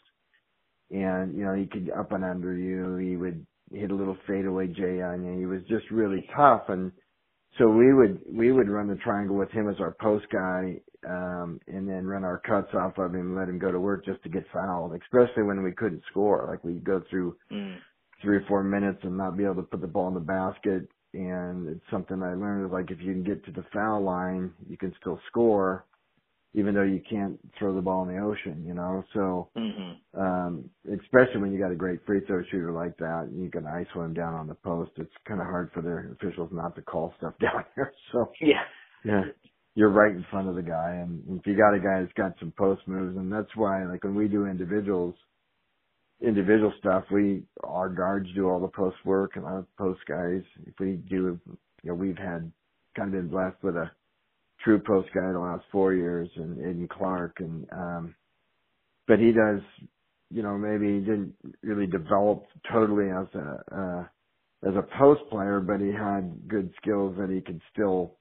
[0.92, 2.98] And you know he could up and under you.
[2.98, 5.40] He would hit a little fadeaway J on you.
[5.40, 6.92] He was just really tough, and
[7.58, 11.60] so we would we would run the triangle with him as our post guy, um,
[11.68, 14.30] and then run our cuts off of him, let him go to work just to
[14.30, 16.48] get fouled, especially when we couldn't score.
[16.50, 17.78] Like we'd go through mm.
[18.22, 20.88] three or four minutes and not be able to put the ball in the basket.
[21.14, 24.52] And it's something I learned is like if you can get to the foul line,
[24.70, 25.86] you can still score
[26.54, 29.04] even though you can't throw the ball in the ocean, you know.
[29.14, 30.20] So, mm-hmm.
[30.20, 34.04] um, especially when you got a great free throw shooter like that, you can ISO
[34.04, 34.92] him down on the post.
[34.98, 37.94] It's kind of hard for their officials not to call stuff down there.
[38.12, 38.64] So, yeah,
[39.06, 39.22] yeah,
[39.76, 42.34] you're right in front of the guy, and if you got a guy that's got
[42.40, 45.14] some post moves, and that's why, like when we do individuals,
[46.20, 50.74] individual stuff, we our guards do all the post work, and our post guys, if
[50.80, 51.40] we do,
[51.84, 52.52] you know, we've had
[52.96, 53.92] kind of been blessed with a
[54.64, 58.16] true post guy the last four years and Aiden Clark and um
[59.08, 59.62] but he does
[60.32, 61.34] you know, maybe he didn't
[61.64, 64.06] really develop totally as a uh
[64.68, 68.16] as a post player, but he had good skills that he could still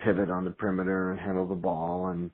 [0.00, 2.30] pivot on the perimeter and handle the ball and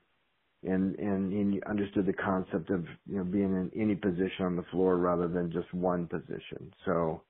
[0.63, 4.65] and and he understood the concept of you know being in any position on the
[4.71, 6.73] floor rather than just one position.
[6.85, 7.23] So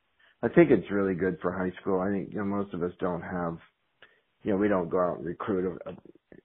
[0.43, 1.99] I think it's really good for high school.
[1.99, 3.57] I think you know most of us don't have
[4.43, 5.91] you know we don't go out and recruit a,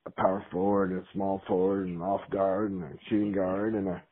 [0.06, 3.74] a power forward and a small forward and an off guard and a shooting guard
[3.74, 4.02] and a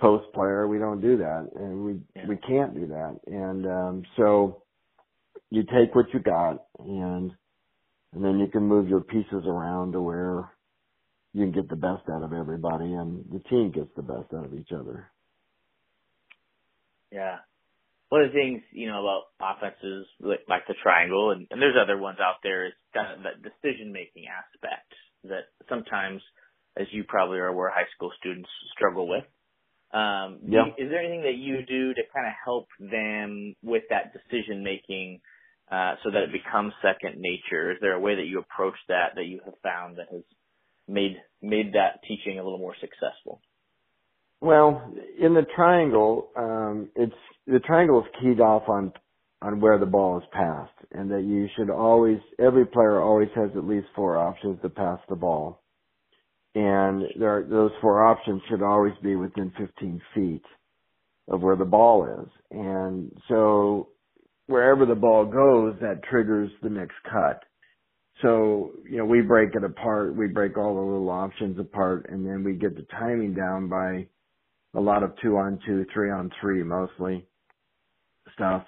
[0.00, 0.68] post player.
[0.68, 2.26] We don't do that, and we yeah.
[2.28, 3.18] we can't do that.
[3.26, 4.62] And um, so
[5.50, 7.32] you take what you got, and
[8.12, 10.50] and then you can move your pieces around to where
[11.34, 14.46] you can get the best out of everybody, and the team gets the best out
[14.46, 15.10] of each other.
[17.12, 17.38] Yeah.
[18.08, 21.76] One of the things, you know, about offenses like, like the triangle, and, and there's
[21.80, 24.88] other ones out there, is kind of that decision making aspect
[25.24, 26.22] that sometimes,
[26.78, 29.24] as you probably are aware, high school students struggle with.
[29.92, 30.66] Um, yeah.
[30.76, 35.20] Is there anything that you do to kind of help them with that decision making
[35.70, 37.72] uh, so that it becomes second nature?
[37.72, 40.22] Is there a way that you approach that that you have found that has
[40.86, 43.40] made made that teaching a little more successful?
[44.40, 47.12] Well, in the triangle, um, it's
[47.46, 48.92] the triangle is keyed off on
[49.42, 53.50] on where the ball is passed and that you should always, every player always has
[53.56, 55.62] at least four options to pass the ball.
[56.54, 60.42] And there are, those four options should always be within 15 feet
[61.28, 62.28] of where the ball is.
[62.50, 63.90] And so
[64.46, 67.44] wherever the ball goes, that triggers the next cut.
[68.22, 70.16] So, you know, we break it apart.
[70.16, 74.08] We break all the little options apart and then we get the timing down by
[74.78, 77.26] a lot of two on two, three on three mostly
[78.34, 78.64] stuff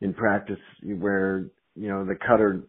[0.00, 2.62] in practice where, you know, the cutter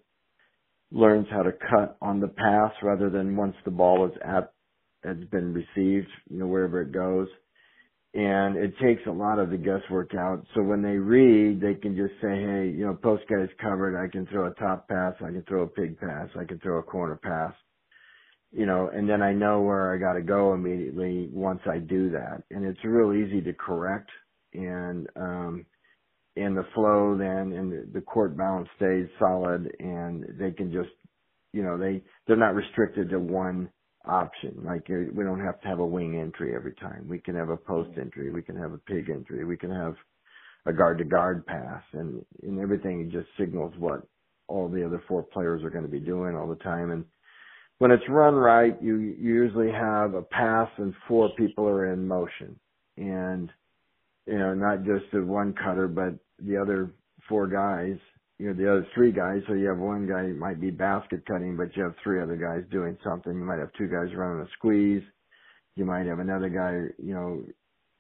[0.92, 4.54] learns how to cut on the pass rather than once the ball is at
[5.04, 7.28] has been received, you know, wherever it goes.
[8.14, 10.44] And it takes a lot of the guesswork out.
[10.56, 13.96] So when they read, they can just say, hey, you know, post guy's covered.
[14.02, 15.14] I can throw a top pass.
[15.20, 16.30] I can throw a pig pass.
[16.40, 17.54] I can throw a corner pass.
[18.52, 22.10] You know, and then I know where I got to go immediately once I do
[22.12, 22.44] that.
[22.50, 24.10] And it's real easy to correct.
[24.54, 25.66] And, um,
[26.38, 30.90] and the flow then and the court balance stays solid and they can just
[31.52, 33.70] you know they they're not restricted to one
[34.06, 37.36] option like uh, we don't have to have a wing entry every time we can
[37.36, 38.02] have a post mm-hmm.
[38.02, 39.96] entry we can have a pig entry we can have
[40.66, 44.02] a guard to guard pass and and everything just signals what
[44.48, 47.04] all the other four players are going to be doing all the time and
[47.80, 52.60] when it's run right you, usually have a pass and four people are in motion
[52.98, 53.52] and
[54.26, 56.92] you know not just the one cutter but the other
[57.28, 57.98] four guys,
[58.40, 59.42] you know, the other three guys.
[59.48, 62.64] So you have one guy might be basket cutting, but you have three other guys
[62.72, 63.34] doing something.
[63.34, 65.04] You might have two guys running a squeeze.
[65.76, 67.44] You might have another guy, you know,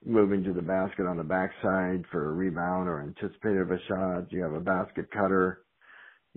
[0.05, 4.32] moving to the basket on the backside for a rebound or anticipated a shot.
[4.32, 5.63] You have a basket cutter.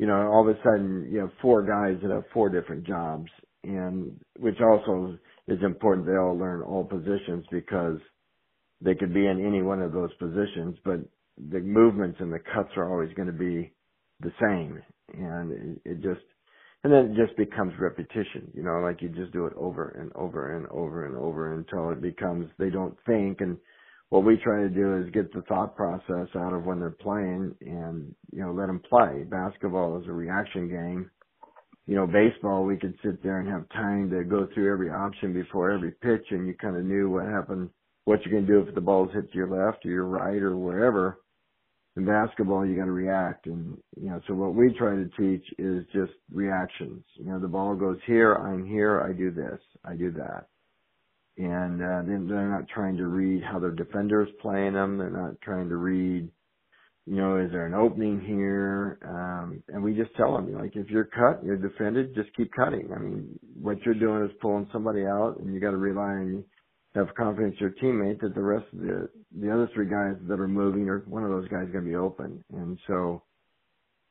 [0.01, 3.31] You know, all of a sudden you have four guys that have four different jobs
[3.65, 6.07] and which also is important.
[6.09, 7.99] They all learn all positions because
[8.81, 11.01] they could be in any one of those positions, but
[11.51, 13.73] the movements and the cuts are always going to be
[14.21, 14.83] the same
[15.15, 16.21] and it, just
[16.85, 20.13] and then it just becomes repetition you know like you just do it over and
[20.15, 23.57] over and over and over until it becomes they don't think and
[24.11, 27.55] what we try to do is get the thought process out of when they're playing
[27.61, 29.25] and you know let them play.
[29.25, 31.11] Basketball is a reaction game.
[31.87, 35.33] You know baseball we could sit there and have time to go through every option
[35.33, 37.71] before every pitch and you kind of knew what happened
[38.05, 40.43] what you're going to do if the ball's hit to your left or your right
[40.43, 41.21] or wherever.
[41.97, 45.45] In basketball you got to react and you know so what we try to teach
[45.59, 47.05] is just reactions.
[47.15, 50.50] You know the ball goes here i'm here i do this i do that
[51.39, 55.69] and uh they're not trying to read how their defenders playing them they're not trying
[55.69, 56.29] to read
[57.07, 60.89] you know is there an opening here um and we just tell them like if
[60.89, 65.05] you're cut you're defended just keep cutting i mean what you're doing is pulling somebody
[65.05, 66.45] out and you got to rely on
[66.95, 69.09] have confidence your teammate that the rest of the
[69.39, 71.91] the other three guys that are moving or one of those guys is going to
[71.91, 72.43] be open.
[72.53, 73.23] And so,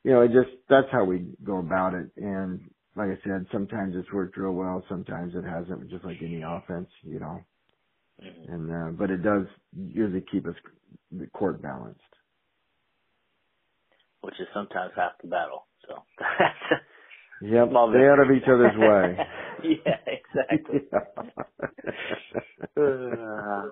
[0.03, 2.09] you know, it just that's how we go about it.
[2.15, 2.61] And
[2.95, 6.89] like I said, sometimes it's worked real well, sometimes it hasn't, just like any offense,
[7.03, 7.41] you know.
[8.23, 8.53] Mm-hmm.
[8.53, 10.55] And uh, but it does usually keep us
[11.11, 12.01] the court balanced,
[14.21, 15.67] which is sometimes half the battle.
[15.87, 15.95] So
[17.41, 19.17] Yep, stay out of each other's way.
[19.85, 20.81] yeah, exactly.
[22.77, 23.69] uh,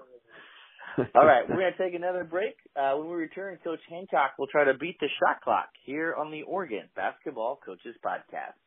[1.14, 2.56] all right, we're going to take another break.
[2.76, 6.32] Uh, when we return, Coach Hancock will try to beat the shot clock here on
[6.32, 8.58] the Oregon Basketball Coaches Podcast.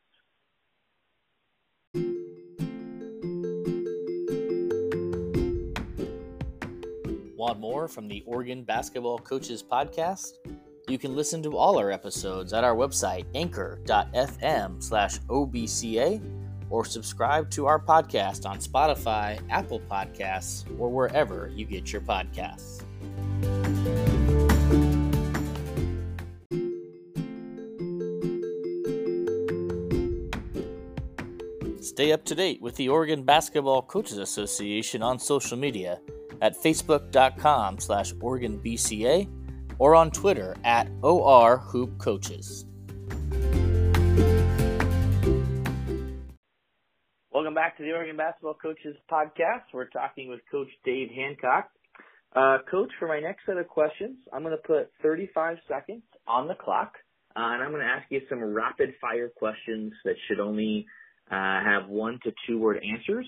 [7.41, 10.33] Want more from the Oregon Basketball Coaches Podcast?
[10.89, 16.21] You can listen to all our episodes at our website, anchor.fm slash OBCA,
[16.69, 22.83] or subscribe to our podcast on Spotify, Apple Podcasts, or wherever you get your podcasts.
[31.83, 36.01] Stay up to date with the Oregon Basketball Coaches Association on social media
[36.41, 39.29] at facebook.com slash OregonBCA
[39.79, 42.67] or on Twitter at OR Hoop Coaches.
[47.33, 49.63] Welcome back to the Oregon Basketball Coaches Podcast.
[49.73, 51.71] We're talking with Coach Dave Hancock.
[52.37, 56.47] Uh, Coach, for my next set of questions, I'm going to put 35 seconds on
[56.47, 56.93] the clock,
[57.35, 60.87] uh, and I'm going to ask you some rapid fire questions that should only
[61.31, 63.27] uh, have one to two word answers.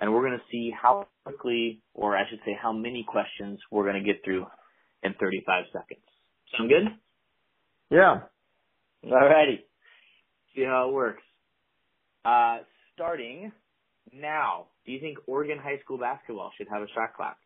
[0.00, 3.84] And we're going to see how quickly, or I should say, how many questions we're
[3.84, 4.46] going to get through
[5.02, 6.04] in 35 seconds.
[6.56, 6.86] Sound good?
[7.90, 8.20] Yeah.
[9.04, 9.60] Alrighty.
[10.54, 11.22] See how it works.
[12.24, 12.58] Uh,
[12.94, 13.52] starting
[14.12, 17.36] now, do you think Oregon high school basketball should have a shot clock?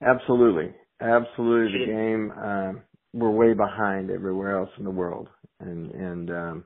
[0.00, 0.72] Absolutely.
[1.00, 1.86] Absolutely.
[1.86, 5.28] The game, um, we're way behind everywhere else in the world.
[5.60, 6.64] And, and, um,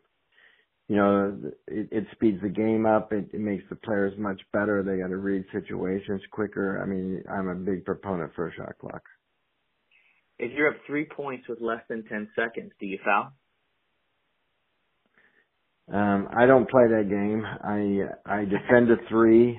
[0.93, 1.39] you know,
[1.69, 3.15] it, it speeds the game up.
[3.15, 4.83] It, it makes the players much better.
[4.83, 6.83] They got to read situations quicker.
[6.83, 9.01] I mean, I'm a big proponent for a shot clock.
[10.39, 13.33] If you're up three points with less than 10 seconds, do you foul?
[15.91, 17.43] Um, I don't play that game.
[17.43, 19.59] I I defend a three,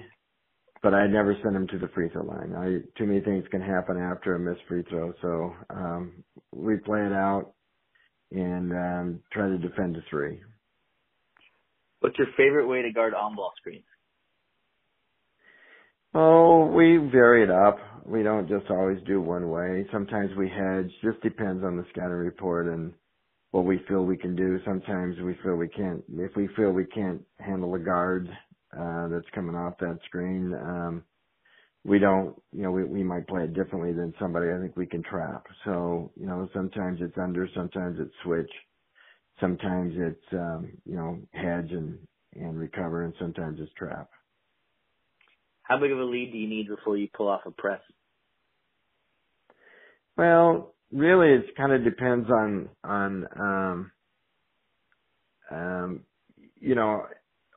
[0.83, 2.53] but I never send them to the free throw line.
[2.55, 6.99] I too many things can happen after a missed free throw, so um, we play
[6.99, 7.53] it out
[8.31, 10.39] and um, try to defend the three.
[12.03, 13.85] What's your favorite way to guard on-ball screens?
[16.13, 17.77] Oh, we vary it up.
[18.05, 19.87] We don't just always do one way.
[19.89, 20.91] Sometimes we hedge.
[21.01, 22.91] Just depends on the scouting report and
[23.51, 24.59] what we feel we can do.
[24.65, 26.03] Sometimes we feel we can't.
[26.17, 28.27] If we feel we can't handle a guard
[28.77, 31.03] uh, that's coming off that screen, um,
[31.85, 32.35] we don't.
[32.51, 34.47] You know, we we might play it differently than somebody.
[34.51, 35.45] I think we can trap.
[35.63, 38.51] So you know, sometimes it's under, sometimes it's switch,
[39.39, 41.99] sometimes it's um, you know hedge and
[42.35, 44.09] and recover, and sometimes it's trap.
[45.63, 47.81] How big of a lead do you need before you pull off a press?
[50.17, 53.91] Well, really, it kind of depends on on um,
[55.51, 56.05] um,
[56.59, 57.03] you know,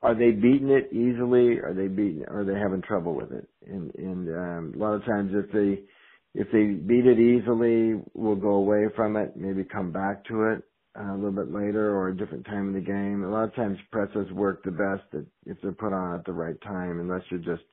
[0.03, 1.59] are they beating it easily?
[1.59, 2.24] Are they beating?
[2.29, 3.49] Are they having trouble with it?
[3.66, 5.85] And and um, a lot of times, if they
[6.35, 10.62] if they beat it easily, we'll go away from it, maybe come back to it
[10.99, 13.24] a little bit later or a different time in the game.
[13.24, 16.61] A lot of times, presses work the best if they're put on at the right
[16.62, 17.64] time, unless you're just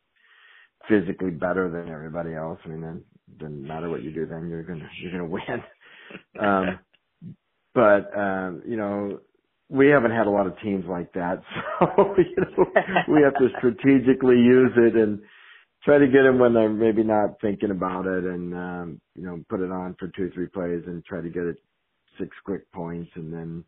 [0.90, 2.60] physically better than everybody else.
[2.66, 3.04] I mean, then
[3.38, 5.64] doesn't matter what you do, then you're gonna you're gonna win.
[6.40, 6.80] um,
[7.74, 9.20] but um, you know,
[9.70, 11.42] we haven't had a lot of teams like that,
[11.80, 12.66] so you know,
[13.08, 15.20] we have to strategically use it and
[15.84, 19.44] try to get them when they're maybe not thinking about it, and um, you know,
[19.50, 21.58] put it on for two three plays and try to get it
[22.20, 23.64] six quick points, and then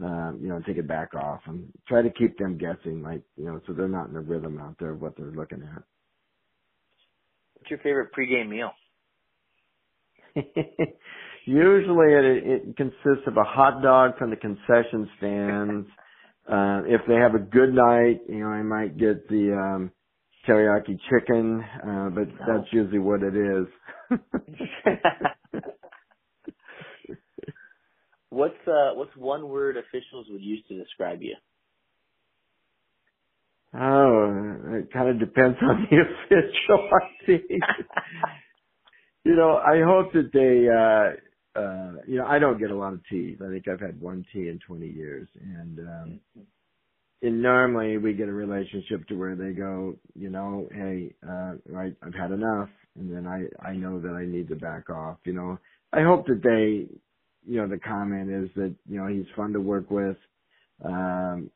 [0.00, 3.44] um, you know, take it back off and try to keep them guessing, like, you
[3.44, 5.82] know, so they're not in the rhythm out there of what they're looking at.
[7.54, 8.70] What's your favorite pregame meal?
[11.44, 15.88] Usually it, it consists of a hot dog from the concession stands.
[16.44, 19.92] Uh, if they have a good night, you know, I might get the, um,
[20.44, 22.34] teriyaki chicken, uh, but no.
[22.48, 23.68] that's usually what it is.
[28.32, 31.36] what's, uh, what's one word officials would use to describe you?
[33.74, 37.42] Oh, it kind of depends on the official, I think.
[39.24, 42.94] you know, I hope that they, uh, uh, you know, I don't get a lot
[42.94, 43.38] of T's.
[43.44, 45.28] I think I've had one T in 20 years.
[45.40, 46.20] And, um,
[47.22, 51.94] and normally we get a relationship to where they go, you know, hey, uh, right,
[52.02, 52.68] I've had enough.
[52.98, 55.58] And then I, I know that I need to back off, you know.
[55.92, 56.88] I hope that they,
[57.46, 60.16] you know, the comment is that, you know, he's fun to work with.
[60.84, 61.50] Um,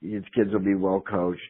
[0.00, 1.40] his kids will be well coached.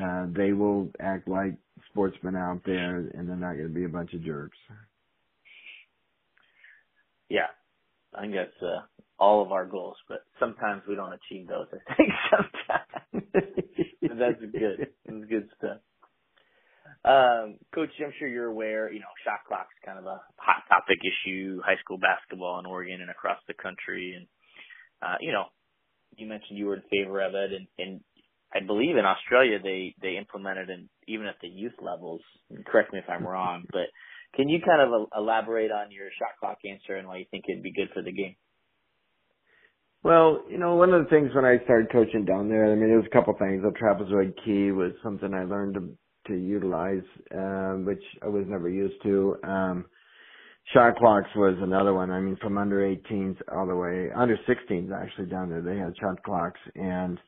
[0.00, 1.54] Uh, they will act like
[1.90, 4.58] sportsmen out there, and they're not going to be a bunch of jerks.
[7.28, 7.48] Yeah,
[8.14, 8.82] I think that's uh,
[9.18, 11.66] all of our goals, but sometimes we don't achieve those.
[11.72, 13.24] I think sometimes
[14.02, 14.88] that's good.
[15.06, 15.78] That's good stuff.
[17.06, 20.98] Um, Coach, I'm sure you're aware, you know, shot clock's kind of a hot topic
[21.06, 24.14] issue, high school basketball in Oregon and across the country.
[24.16, 24.26] And,
[25.00, 25.44] uh, you know,
[26.16, 28.00] you mentioned you were in favor of it, and, and
[28.52, 32.22] I believe in Australia they they implemented and even at the youth levels.
[32.66, 33.86] Correct me if I'm wrong, but
[34.34, 37.62] can you kind of elaborate on your shot clock answer and why you think it'd
[37.62, 38.34] be good for the game?
[40.02, 42.88] Well, you know, one of the things when I started coaching down there, I mean,
[42.88, 43.62] there was a couple things.
[43.62, 45.76] The trapezoid key was something I learned
[46.28, 47.04] to utilize,
[47.34, 49.36] um, which I was never used to.
[49.44, 49.86] Um,
[50.72, 52.10] shot clocks was another one.
[52.10, 55.94] I mean, from under 18s all the way under 16s actually down there, they had
[56.00, 57.18] shot clocks and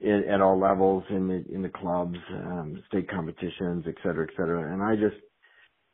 [0.00, 4.34] in, at all levels in the in the clubs, um, state competitions, et cetera, et
[4.36, 4.72] cetera.
[4.72, 5.22] And I just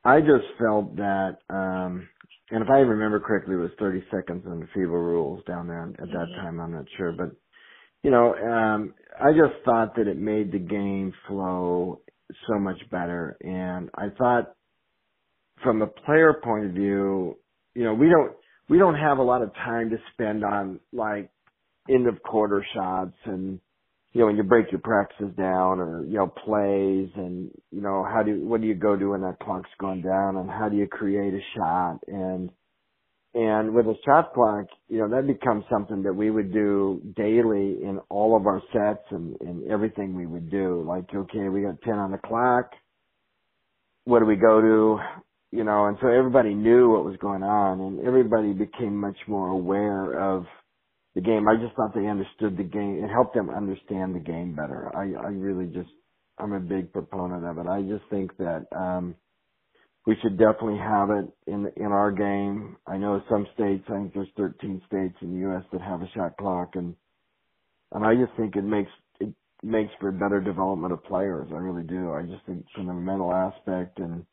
[0.05, 2.09] I just felt that, um,
[2.51, 5.83] and if I remember correctly, it was 30 seconds on the FIBA rules down there
[5.83, 6.41] at that mm-hmm.
[6.41, 6.61] time.
[6.61, 7.31] I'm not sure, but
[8.03, 12.01] you know, um, I just thought that it made the game flow
[12.49, 13.37] so much better.
[13.41, 14.53] And I thought
[15.63, 17.37] from a player point of view,
[17.75, 18.33] you know, we don't,
[18.69, 21.31] we don't have a lot of time to spend on like
[21.89, 23.61] end of quarter shots and,
[24.13, 28.05] you know, when you break your practices down or, you know, plays and, you know,
[28.05, 30.77] how do, what do you go do when that clock's going down and how do
[30.77, 31.99] you create a shot?
[32.07, 32.51] And,
[33.35, 37.83] and with a shot clock, you know, that becomes something that we would do daily
[37.83, 40.85] in all of our sets and, and everything we would do.
[40.87, 42.71] Like, okay, we got 10 on the clock.
[44.05, 45.01] What do we go to?
[45.51, 49.49] you know, and so everybody knew what was going on and everybody became much more
[49.49, 50.45] aware of
[51.15, 51.49] the game.
[51.49, 53.03] I just thought they understood the game.
[53.03, 54.91] It helped them understand the game better.
[54.95, 55.91] I, I really just,
[56.39, 57.67] I'm a big proponent of it.
[57.67, 59.15] I just think that, um,
[60.09, 62.79] we should definitely have it in, in our game.
[62.87, 65.63] I know some states, I think there's 13 states in the U.S.
[65.71, 66.95] that have a shot clock and,
[67.93, 68.91] and I just think it makes,
[69.21, 71.49] it, makes for better development of players.
[71.53, 72.15] I really do.
[72.15, 74.25] I just think from the mental aspect and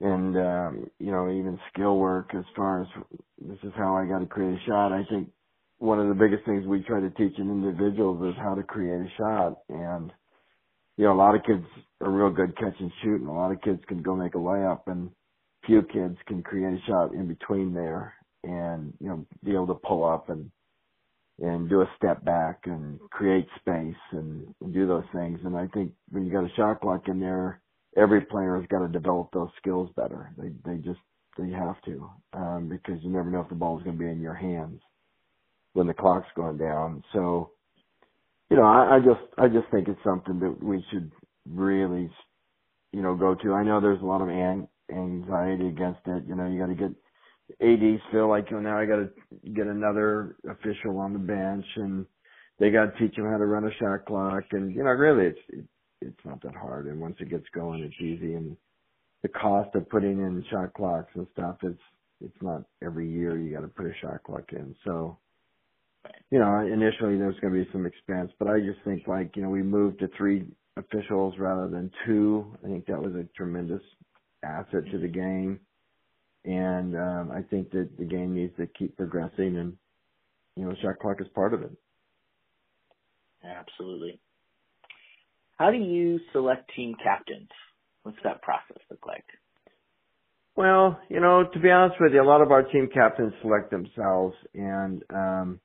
[0.00, 2.88] and um, you know even skill work as far as
[3.40, 4.90] this is how I got to create a shot.
[4.92, 5.28] I think
[5.78, 9.00] one of the biggest things we try to teach in individuals is how to create
[9.00, 10.10] a shot and
[10.96, 11.64] you know, a lot of kids
[12.00, 14.38] are real good catch and shoot, and a lot of kids can go make a
[14.38, 15.10] layup, and
[15.66, 18.14] few kids can create a shot in between there,
[18.44, 20.50] and you know, be able to pull up and
[21.40, 25.40] and do a step back and create space and, and do those things.
[25.44, 27.60] And I think when you got a shot clock in there,
[27.96, 30.32] every player has got to develop those skills better.
[30.38, 31.00] They they just
[31.36, 34.10] they have to um, because you never know if the ball is going to be
[34.10, 34.80] in your hands
[35.72, 37.02] when the clock's going down.
[37.12, 37.50] So
[38.54, 41.10] you know, I, I just I just think it's something that we should
[41.50, 42.08] really,
[42.92, 43.52] you know, go to.
[43.52, 46.22] I know there's a lot of an, anxiety against it.
[46.28, 46.94] You know, you got to get
[47.60, 49.10] ADs feel like you know now I got to
[49.54, 52.06] get another official on the bench and
[52.60, 55.26] they got to teach them how to run a shot clock and you know really
[55.26, 55.64] it's it,
[56.00, 58.56] it's not that hard and once it gets going it's easy and
[59.22, 61.82] the cost of putting in shot clocks and stuff it's
[62.24, 65.18] it's not every year you got to put a shot clock in so
[66.30, 69.42] you know, initially there's going to be some expense, but I just think like, you
[69.42, 70.46] know, we moved to three
[70.76, 72.56] officials rather than two.
[72.64, 73.82] I think that was a tremendous
[74.42, 75.60] asset to the game.
[76.44, 79.76] And, um, I think that the game needs to keep progressing and,
[80.56, 81.70] you know, shot clock is part of it.
[83.44, 84.20] Absolutely.
[85.56, 87.48] How do you select team captains?
[88.02, 89.24] What's that process look like?
[90.56, 93.70] Well, you know, to be honest with you, a lot of our team captains select
[93.70, 95.60] themselves and, um,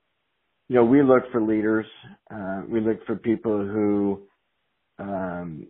[0.70, 1.88] you know, we look for leaders.
[2.34, 4.24] Uh, we look for people who
[5.00, 5.68] um,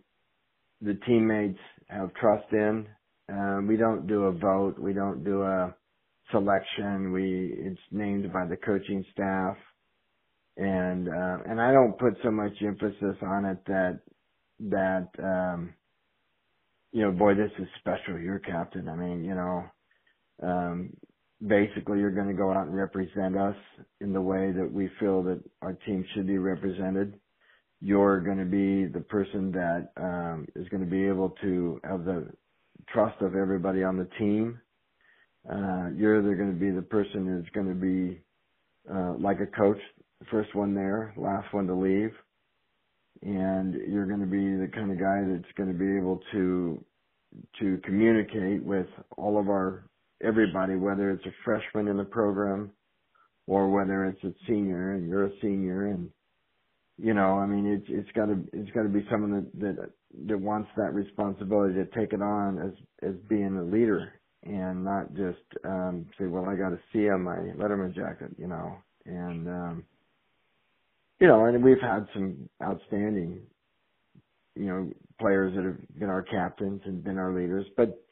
[0.82, 2.86] the teammates have trust in.
[3.28, 4.76] Um, we don't do a vote.
[4.78, 5.74] We don't do a
[6.32, 7.12] selection.
[7.12, 9.56] We it's named by the coaching staff,
[10.56, 14.00] and uh, and I don't put so much emphasis on it that
[14.70, 15.74] that um,
[16.92, 18.18] you know, boy, this is special.
[18.20, 18.88] You're captain.
[18.88, 19.64] I mean, you know,
[20.42, 20.90] um,
[21.46, 23.56] basically you're going to go out and represent us
[24.00, 27.18] in the way that we feel that our team should be represented.
[27.80, 32.04] You're going to be the person that um, is going to be able to have
[32.04, 32.28] the
[32.92, 34.60] trust of everybody on the team.
[35.50, 38.20] Uh, you're either going to be the person that's going to be
[38.92, 39.78] uh, like a coach,
[40.30, 42.12] first one there, last one to leave,
[43.22, 46.84] and you're going to be the kind of guy that's going to be able to
[47.60, 49.88] to communicate with all of our
[50.22, 52.70] everybody, whether it's a freshman in the program
[53.46, 56.10] or whether it's a senior and you're a senior and
[57.02, 59.90] you know, I mean it's it's gotta it's gotta be someone that that
[60.26, 62.72] that wants that responsibility to take it on as
[63.08, 64.12] as being a leader
[64.42, 68.48] and not just um say, Well I got a C on my letterman jacket, you
[68.48, 68.76] know.
[69.06, 69.84] And um
[71.20, 73.40] you know, and we've had some outstanding,
[74.54, 78.02] you know, players that have been our captains and been our leaders, but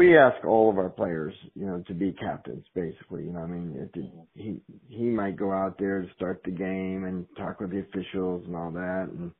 [0.00, 3.24] we ask all of our players, you know, to be captains, basically.
[3.24, 3.94] You know, I mean, it,
[4.32, 8.42] he he might go out there to start the game and talk with the officials
[8.46, 9.10] and all that.
[9.12, 9.30] And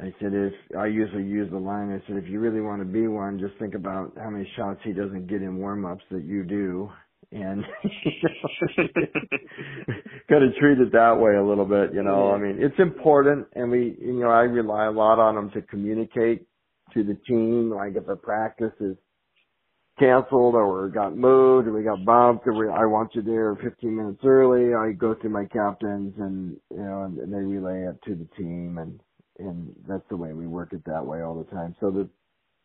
[0.00, 2.84] I said, if I usually use the line, I said, if you really want to
[2.84, 6.22] be one, just think about how many shots he doesn't get in warm ups that
[6.22, 6.88] you do,
[7.32, 7.64] and
[10.30, 11.92] got to treat it that way a little bit.
[11.92, 15.34] You know, I mean, it's important, and we, you know, I rely a lot on
[15.34, 16.46] them to communicate
[16.94, 17.70] to the team.
[17.74, 18.96] Like if a practice is
[19.98, 23.96] canceled or got moved or we got bumped or we, I want you there 15
[23.96, 24.74] minutes early.
[24.74, 28.28] I go through my captains and, you know, and, and they relay it to the
[28.36, 29.00] team and,
[29.38, 31.74] and that's the way we work it that way all the time.
[31.80, 32.08] So that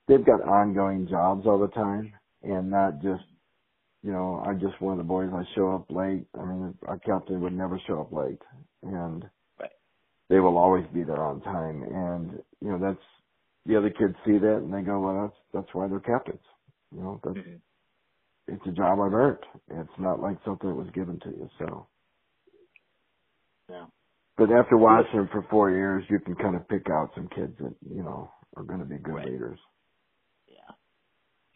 [0.08, 2.12] they've got ongoing jobs all the time
[2.44, 3.24] and not just,
[4.04, 5.30] you know, I'm just one of the boys.
[5.34, 6.26] I show up late.
[6.38, 8.42] I mean, our captain would never show up late
[8.84, 9.26] and
[9.60, 9.72] right.
[10.30, 11.84] they will always be there on time.
[11.84, 13.04] And, you know, that's,
[13.68, 16.42] the other kids see that and they go, well, that's, that's why they're captains.
[16.94, 18.54] You know, that's mm-hmm.
[18.54, 19.44] it's a job I've earned.
[19.70, 21.50] It's not like something that was given to you.
[21.60, 21.88] So.
[23.70, 23.86] Yeah.
[24.38, 27.54] But after watching them for four years, you can kind of pick out some kids
[27.60, 29.28] that you know are going to be good right.
[29.28, 29.60] leaders.
[30.48, 30.74] Yeah,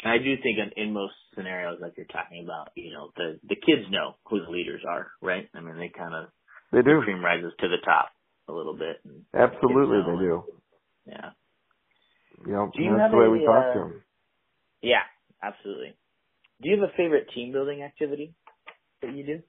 [0.03, 3.39] and I do think in, in most scenarios like you're talking about, you know, the
[3.47, 5.49] the kids know who the leaders are, right?
[5.55, 6.29] I mean, they kind of
[6.71, 6.99] they do.
[6.99, 8.09] The cream rises to the top
[8.47, 9.01] a little bit.
[9.33, 10.43] Absolutely, they do.
[11.07, 11.29] Yeah.
[12.45, 14.01] You know, do you that's the way we talk to them.
[14.81, 15.01] Yeah,
[15.43, 15.95] absolutely.
[16.61, 18.33] Do you have a favorite team building activity
[19.01, 19.39] that you do?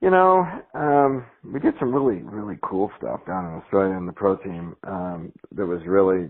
[0.00, 0.44] You know,
[0.74, 4.76] um, we did some really, really cool stuff down in Australia in the pro team.
[4.86, 6.28] Um, that was really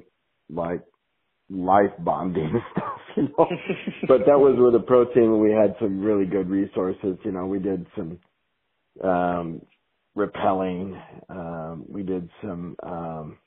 [0.48, 0.82] like
[1.50, 3.46] life bonding stuff, you know.
[4.08, 7.18] but that was with a pro team and we had some really good resources.
[7.24, 8.18] You know, we did some
[9.02, 9.62] um
[10.16, 11.00] rappelling.
[11.28, 13.38] Um, we did some um,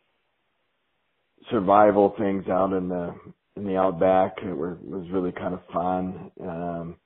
[1.49, 3.15] survival things out in the
[3.57, 4.37] in the outback.
[4.43, 6.31] It were, was really kind of fun.
[6.41, 6.97] Um,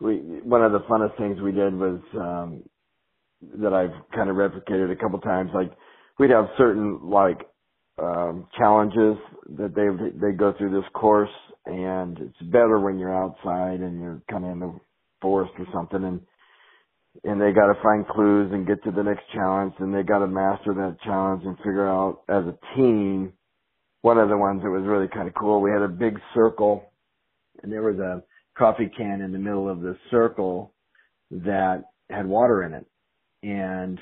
[0.00, 2.62] we one of the funnest things we did was um,
[3.62, 5.50] that I've kind of replicated a couple times.
[5.54, 5.72] Like
[6.18, 7.38] we'd have certain like
[8.02, 9.16] um, challenges
[9.58, 9.88] that they
[10.20, 11.30] they go through this course,
[11.66, 14.74] and it's better when you're outside and you're kind of in the
[15.22, 16.20] forest or something, and
[17.24, 20.20] and they got to find clues and get to the next challenge, and they got
[20.20, 23.32] to master that challenge and figure out as a team.
[24.02, 26.92] One of the ones that was really kind of cool, we had a big circle,
[27.62, 28.22] and there was a
[28.58, 30.74] coffee can in the middle of the circle
[31.30, 32.86] that had water in it,
[33.42, 33.98] and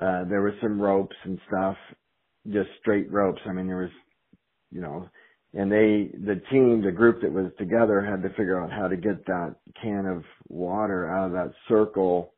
[0.00, 1.76] uh, there were some ropes and stuff,
[2.52, 3.40] just straight ropes.
[3.46, 3.90] I mean, there was,
[4.70, 5.08] you know,
[5.54, 8.96] and they, the team, the group that was together had to figure out how to
[8.96, 12.32] get that can of water out of that circle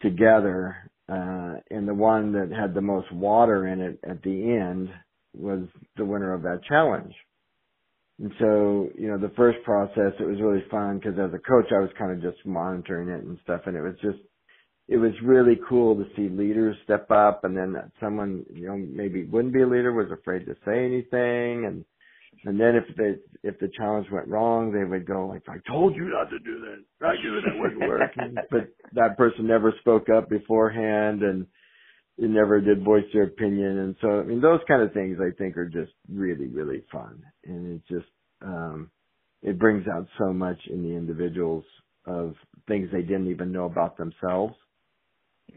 [0.00, 0.76] together.
[1.08, 4.88] Uh, and the one that had the most water in it at the end
[5.34, 5.66] was
[5.96, 7.14] the winner of that challenge.
[8.20, 11.72] And so, you know, the first process, it was really fun because as a coach,
[11.72, 13.62] I was kind of just monitoring it and stuff.
[13.66, 14.18] And it was just,
[14.86, 19.24] it was really cool to see leaders step up and then someone, you know, maybe
[19.24, 21.66] wouldn't be a leader was afraid to say anything.
[21.66, 21.84] And,
[22.44, 25.96] and then if they, if the challenge went wrong, they would go like, I told
[25.96, 27.06] you not to do that.
[27.06, 28.12] I knew that wouldn't work.
[28.50, 31.46] but that person never spoke up beforehand and
[32.18, 33.78] it never did voice their opinion.
[33.78, 37.22] And so, I mean, those kind of things I think are just really, really fun.
[37.44, 38.10] And it just,
[38.42, 38.90] um,
[39.42, 41.64] it brings out so much in the individuals
[42.06, 42.34] of
[42.68, 44.54] things they didn't even know about themselves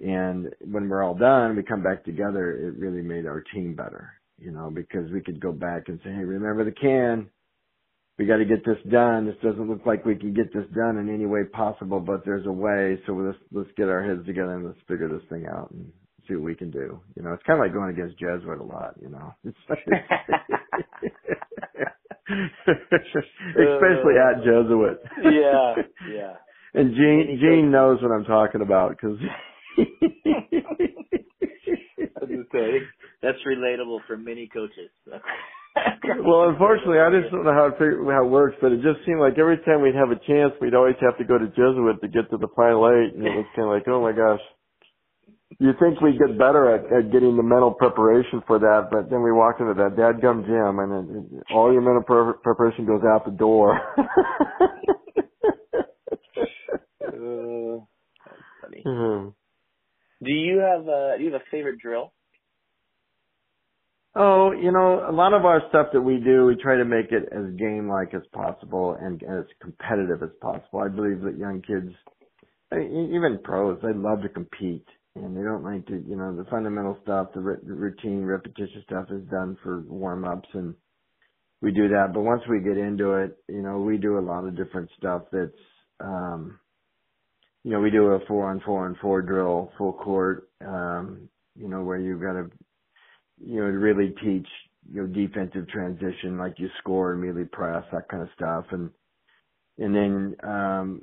[0.03, 4.13] and when we're all done, we come back together, it really made our team better,
[4.37, 7.29] you know, because we could go back and say, hey, remember the can?
[8.19, 9.25] We got to get this done.
[9.25, 12.47] This doesn't look like we can get this done in any way possible, but there's
[12.47, 12.99] a way.
[13.05, 15.91] So let's let's get our heads together and let's figure this thing out and
[16.27, 16.99] see what we can do.
[17.15, 18.95] You know, it's kind of like going against Jesuit a lot.
[19.01, 19.33] You know,
[22.27, 24.99] especially at uh, Jesuit.
[25.23, 25.75] yeah,
[26.11, 26.33] yeah.
[26.73, 29.17] And Gene Gene knows what I'm talking about because
[33.21, 34.89] that's relatable for many coaches.
[36.23, 39.05] well, unfortunately, I just don't know how it figure, how it works, but it just
[39.05, 42.01] seemed like every time we'd have a chance, we'd always have to go to Jesuit
[42.01, 44.41] to get to the final eight, and it was kind of like, oh my gosh.
[45.59, 49.23] You think we get better at, at getting the mental preparation for that, but then
[49.23, 53.01] we walk into that dadgum gym, and it, it, all your mental pre- preparation goes
[53.03, 53.79] out the door.
[57.01, 57.79] uh,
[58.61, 58.83] funny.
[58.85, 59.29] Mm-hmm.
[60.25, 62.11] Do you have a do you have a favorite drill?
[64.15, 67.11] Oh, you know, a lot of our stuff that we do, we try to make
[67.11, 70.79] it as game like as possible and as competitive as possible.
[70.79, 71.93] I believe that young kids,
[72.73, 74.87] even pros, they love to compete
[75.23, 79.27] and they don't like to, you know, the fundamental stuff, the routine, repetition stuff is
[79.29, 80.75] done for warm ups and
[81.61, 82.11] we do that.
[82.13, 85.23] But once we get into it, you know, we do a lot of different stuff
[85.31, 85.51] that's,
[85.99, 86.59] um,
[87.63, 91.67] you know, we do a four on four on four drill, full court, um, you
[91.67, 92.49] know, where you've got to,
[93.43, 94.47] you know, really teach,
[94.91, 98.65] you know, defensive transition, like you score, immediately press, that kind of stuff.
[98.71, 98.89] And,
[99.79, 101.01] and then, um,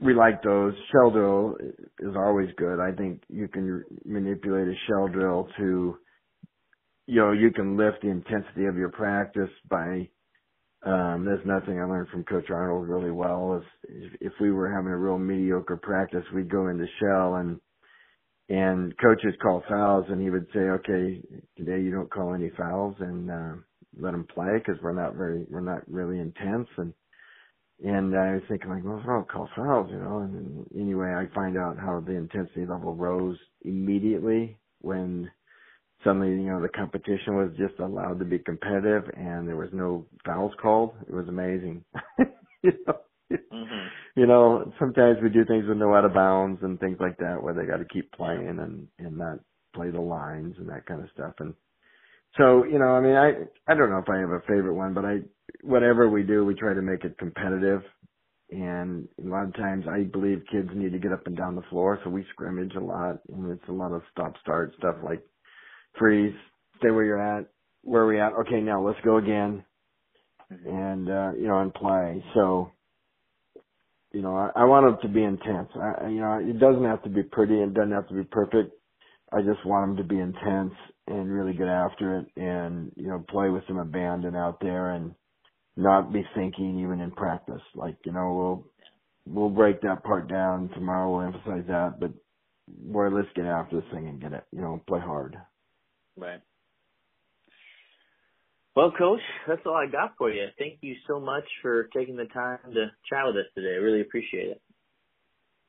[0.00, 0.74] we like those.
[0.92, 1.56] Shell drill
[2.00, 2.80] is always good.
[2.80, 5.96] I think you can manipulate a shell drill to,
[7.06, 10.08] you know, you can lift the intensity of your practice by
[10.84, 13.62] um, that's nothing I learned from Coach Arnold really well.
[13.88, 17.58] Is if we were having a real mediocre practice, we'd go into shell and
[18.50, 21.22] and coaches call fouls, and he would say, "Okay,
[21.56, 23.54] today you don't call any fouls, and uh,
[23.98, 26.92] let them play because we're not very, we're not really intense." And
[27.84, 30.18] and I was thinking like, well, I don't call fouls, you know.
[30.20, 35.30] And anyway, I find out how the intensity level rose immediately when
[36.02, 40.06] suddenly, you know, the competition was just allowed to be competitive and there was no
[40.24, 40.94] fouls called.
[41.06, 41.84] It was amazing.
[42.62, 42.94] you know,
[43.30, 43.86] mm-hmm.
[44.16, 47.42] you know, sometimes we do things with no out of bounds and things like that
[47.42, 49.40] where they got to keep playing and and not
[49.74, 51.34] play the lines and that kind of stuff.
[51.38, 51.52] And
[52.38, 53.32] so, you know, I mean, I
[53.70, 55.18] I don't know if I have a favorite one, but I
[55.64, 57.82] whatever we do, we try to make it competitive.
[58.50, 61.62] And a lot of times, I believe kids need to get up and down the
[61.70, 65.22] floor, so we scrimmage a lot, and it's a lot of stop start stuff like
[65.98, 66.34] freeze,
[66.78, 67.46] stay where you're at,
[67.82, 68.32] where are we at?
[68.32, 69.64] Okay, now let's go again,
[70.52, 70.68] mm-hmm.
[70.68, 72.22] and uh, you know, and play.
[72.34, 72.70] So,
[74.12, 75.70] you know, I, I want them to be intense.
[75.74, 78.72] I, you know, it doesn't have to be pretty, and doesn't have to be perfect.
[79.32, 80.74] I just want them to be intense
[81.08, 85.14] and really get after it, and you know, play with some abandon out there, and
[85.76, 87.62] not be thinking even in practice.
[87.74, 88.64] Like, you know,
[89.26, 91.10] we'll we'll break that part down tomorrow.
[91.10, 92.12] We'll emphasize that, but
[92.68, 95.36] boy, let's get after this thing and get it, you know, play hard.
[96.16, 96.40] Right.
[98.76, 100.46] Well, Coach, that's all I got for you.
[100.58, 103.74] Thank you so much for taking the time to chat with us today.
[103.74, 104.60] I really appreciate it.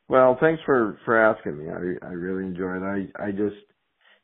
[0.07, 1.65] Well, thanks for for asking me.
[1.69, 3.11] I I really enjoyed it.
[3.17, 3.55] I I just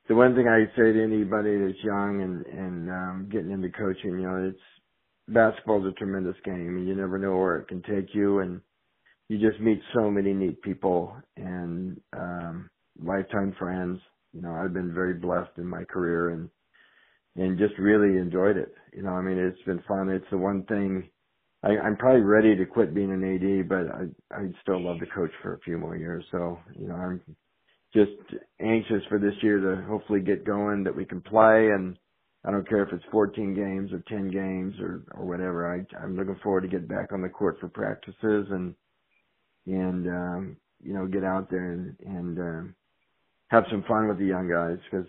[0.07, 4.11] the one thing I say to anybody that's young and and um getting into coaching,
[4.11, 4.59] you know, it's
[5.33, 8.61] basketball's a tremendous game and you never know where it can take you and
[9.29, 12.69] you just meet so many neat people and um
[13.03, 13.99] lifetime friends.
[14.33, 16.49] You know, I've been very blessed in my career and
[17.35, 18.73] and just really enjoyed it.
[18.93, 20.09] You know, I mean, it's been fun.
[20.09, 21.09] It's the one thing
[21.63, 25.05] I, I'm probably ready to quit being an AD, but I I'd still love to
[25.07, 26.25] coach for a few more years.
[26.31, 27.21] So, you know, I'm
[27.93, 28.11] just
[28.61, 31.97] anxious for this year to hopefully get going that we can play and
[32.45, 35.73] I don't care if it's 14 games or 10 games or or whatever.
[35.73, 38.75] I I'm looking forward to get back on the court for practices and
[39.67, 42.75] and um you know get out there and and um
[43.49, 45.07] have some fun with the young guys because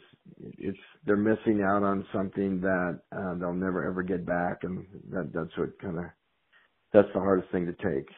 [0.59, 5.32] it's they're missing out on something that uh, they'll never ever get back, and that
[5.32, 6.04] that's what kind of
[6.92, 8.09] that's the hardest thing to take.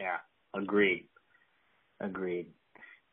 [0.00, 0.18] Yeah,
[0.54, 1.08] agreed,
[2.00, 2.52] agreed.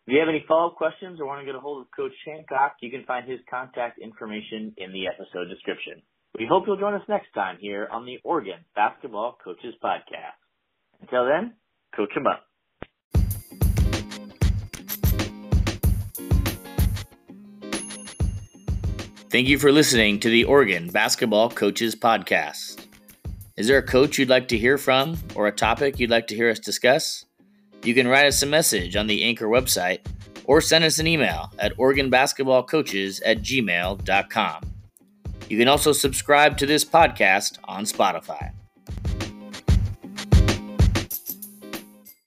[0.09, 2.77] If you have any follow-up questions or want to get a hold of Coach Hancock,
[2.81, 6.01] you can find his contact information in the episode description.
[6.35, 10.33] We hope you'll join us next time here on the Oregon Basketball Coaches Podcast.
[10.99, 11.53] Until then,
[11.95, 12.43] coach them up.
[19.29, 22.87] Thank you for listening to the Oregon Basketball Coaches Podcast.
[23.55, 26.35] Is there a coach you'd like to hear from or a topic you'd like to
[26.35, 27.25] hear us discuss?
[27.83, 29.99] You can write us a message on the Anchor website
[30.45, 34.61] or send us an email at OregonBasketballCoaches at gmail.com.
[35.47, 38.51] You can also subscribe to this podcast on Spotify.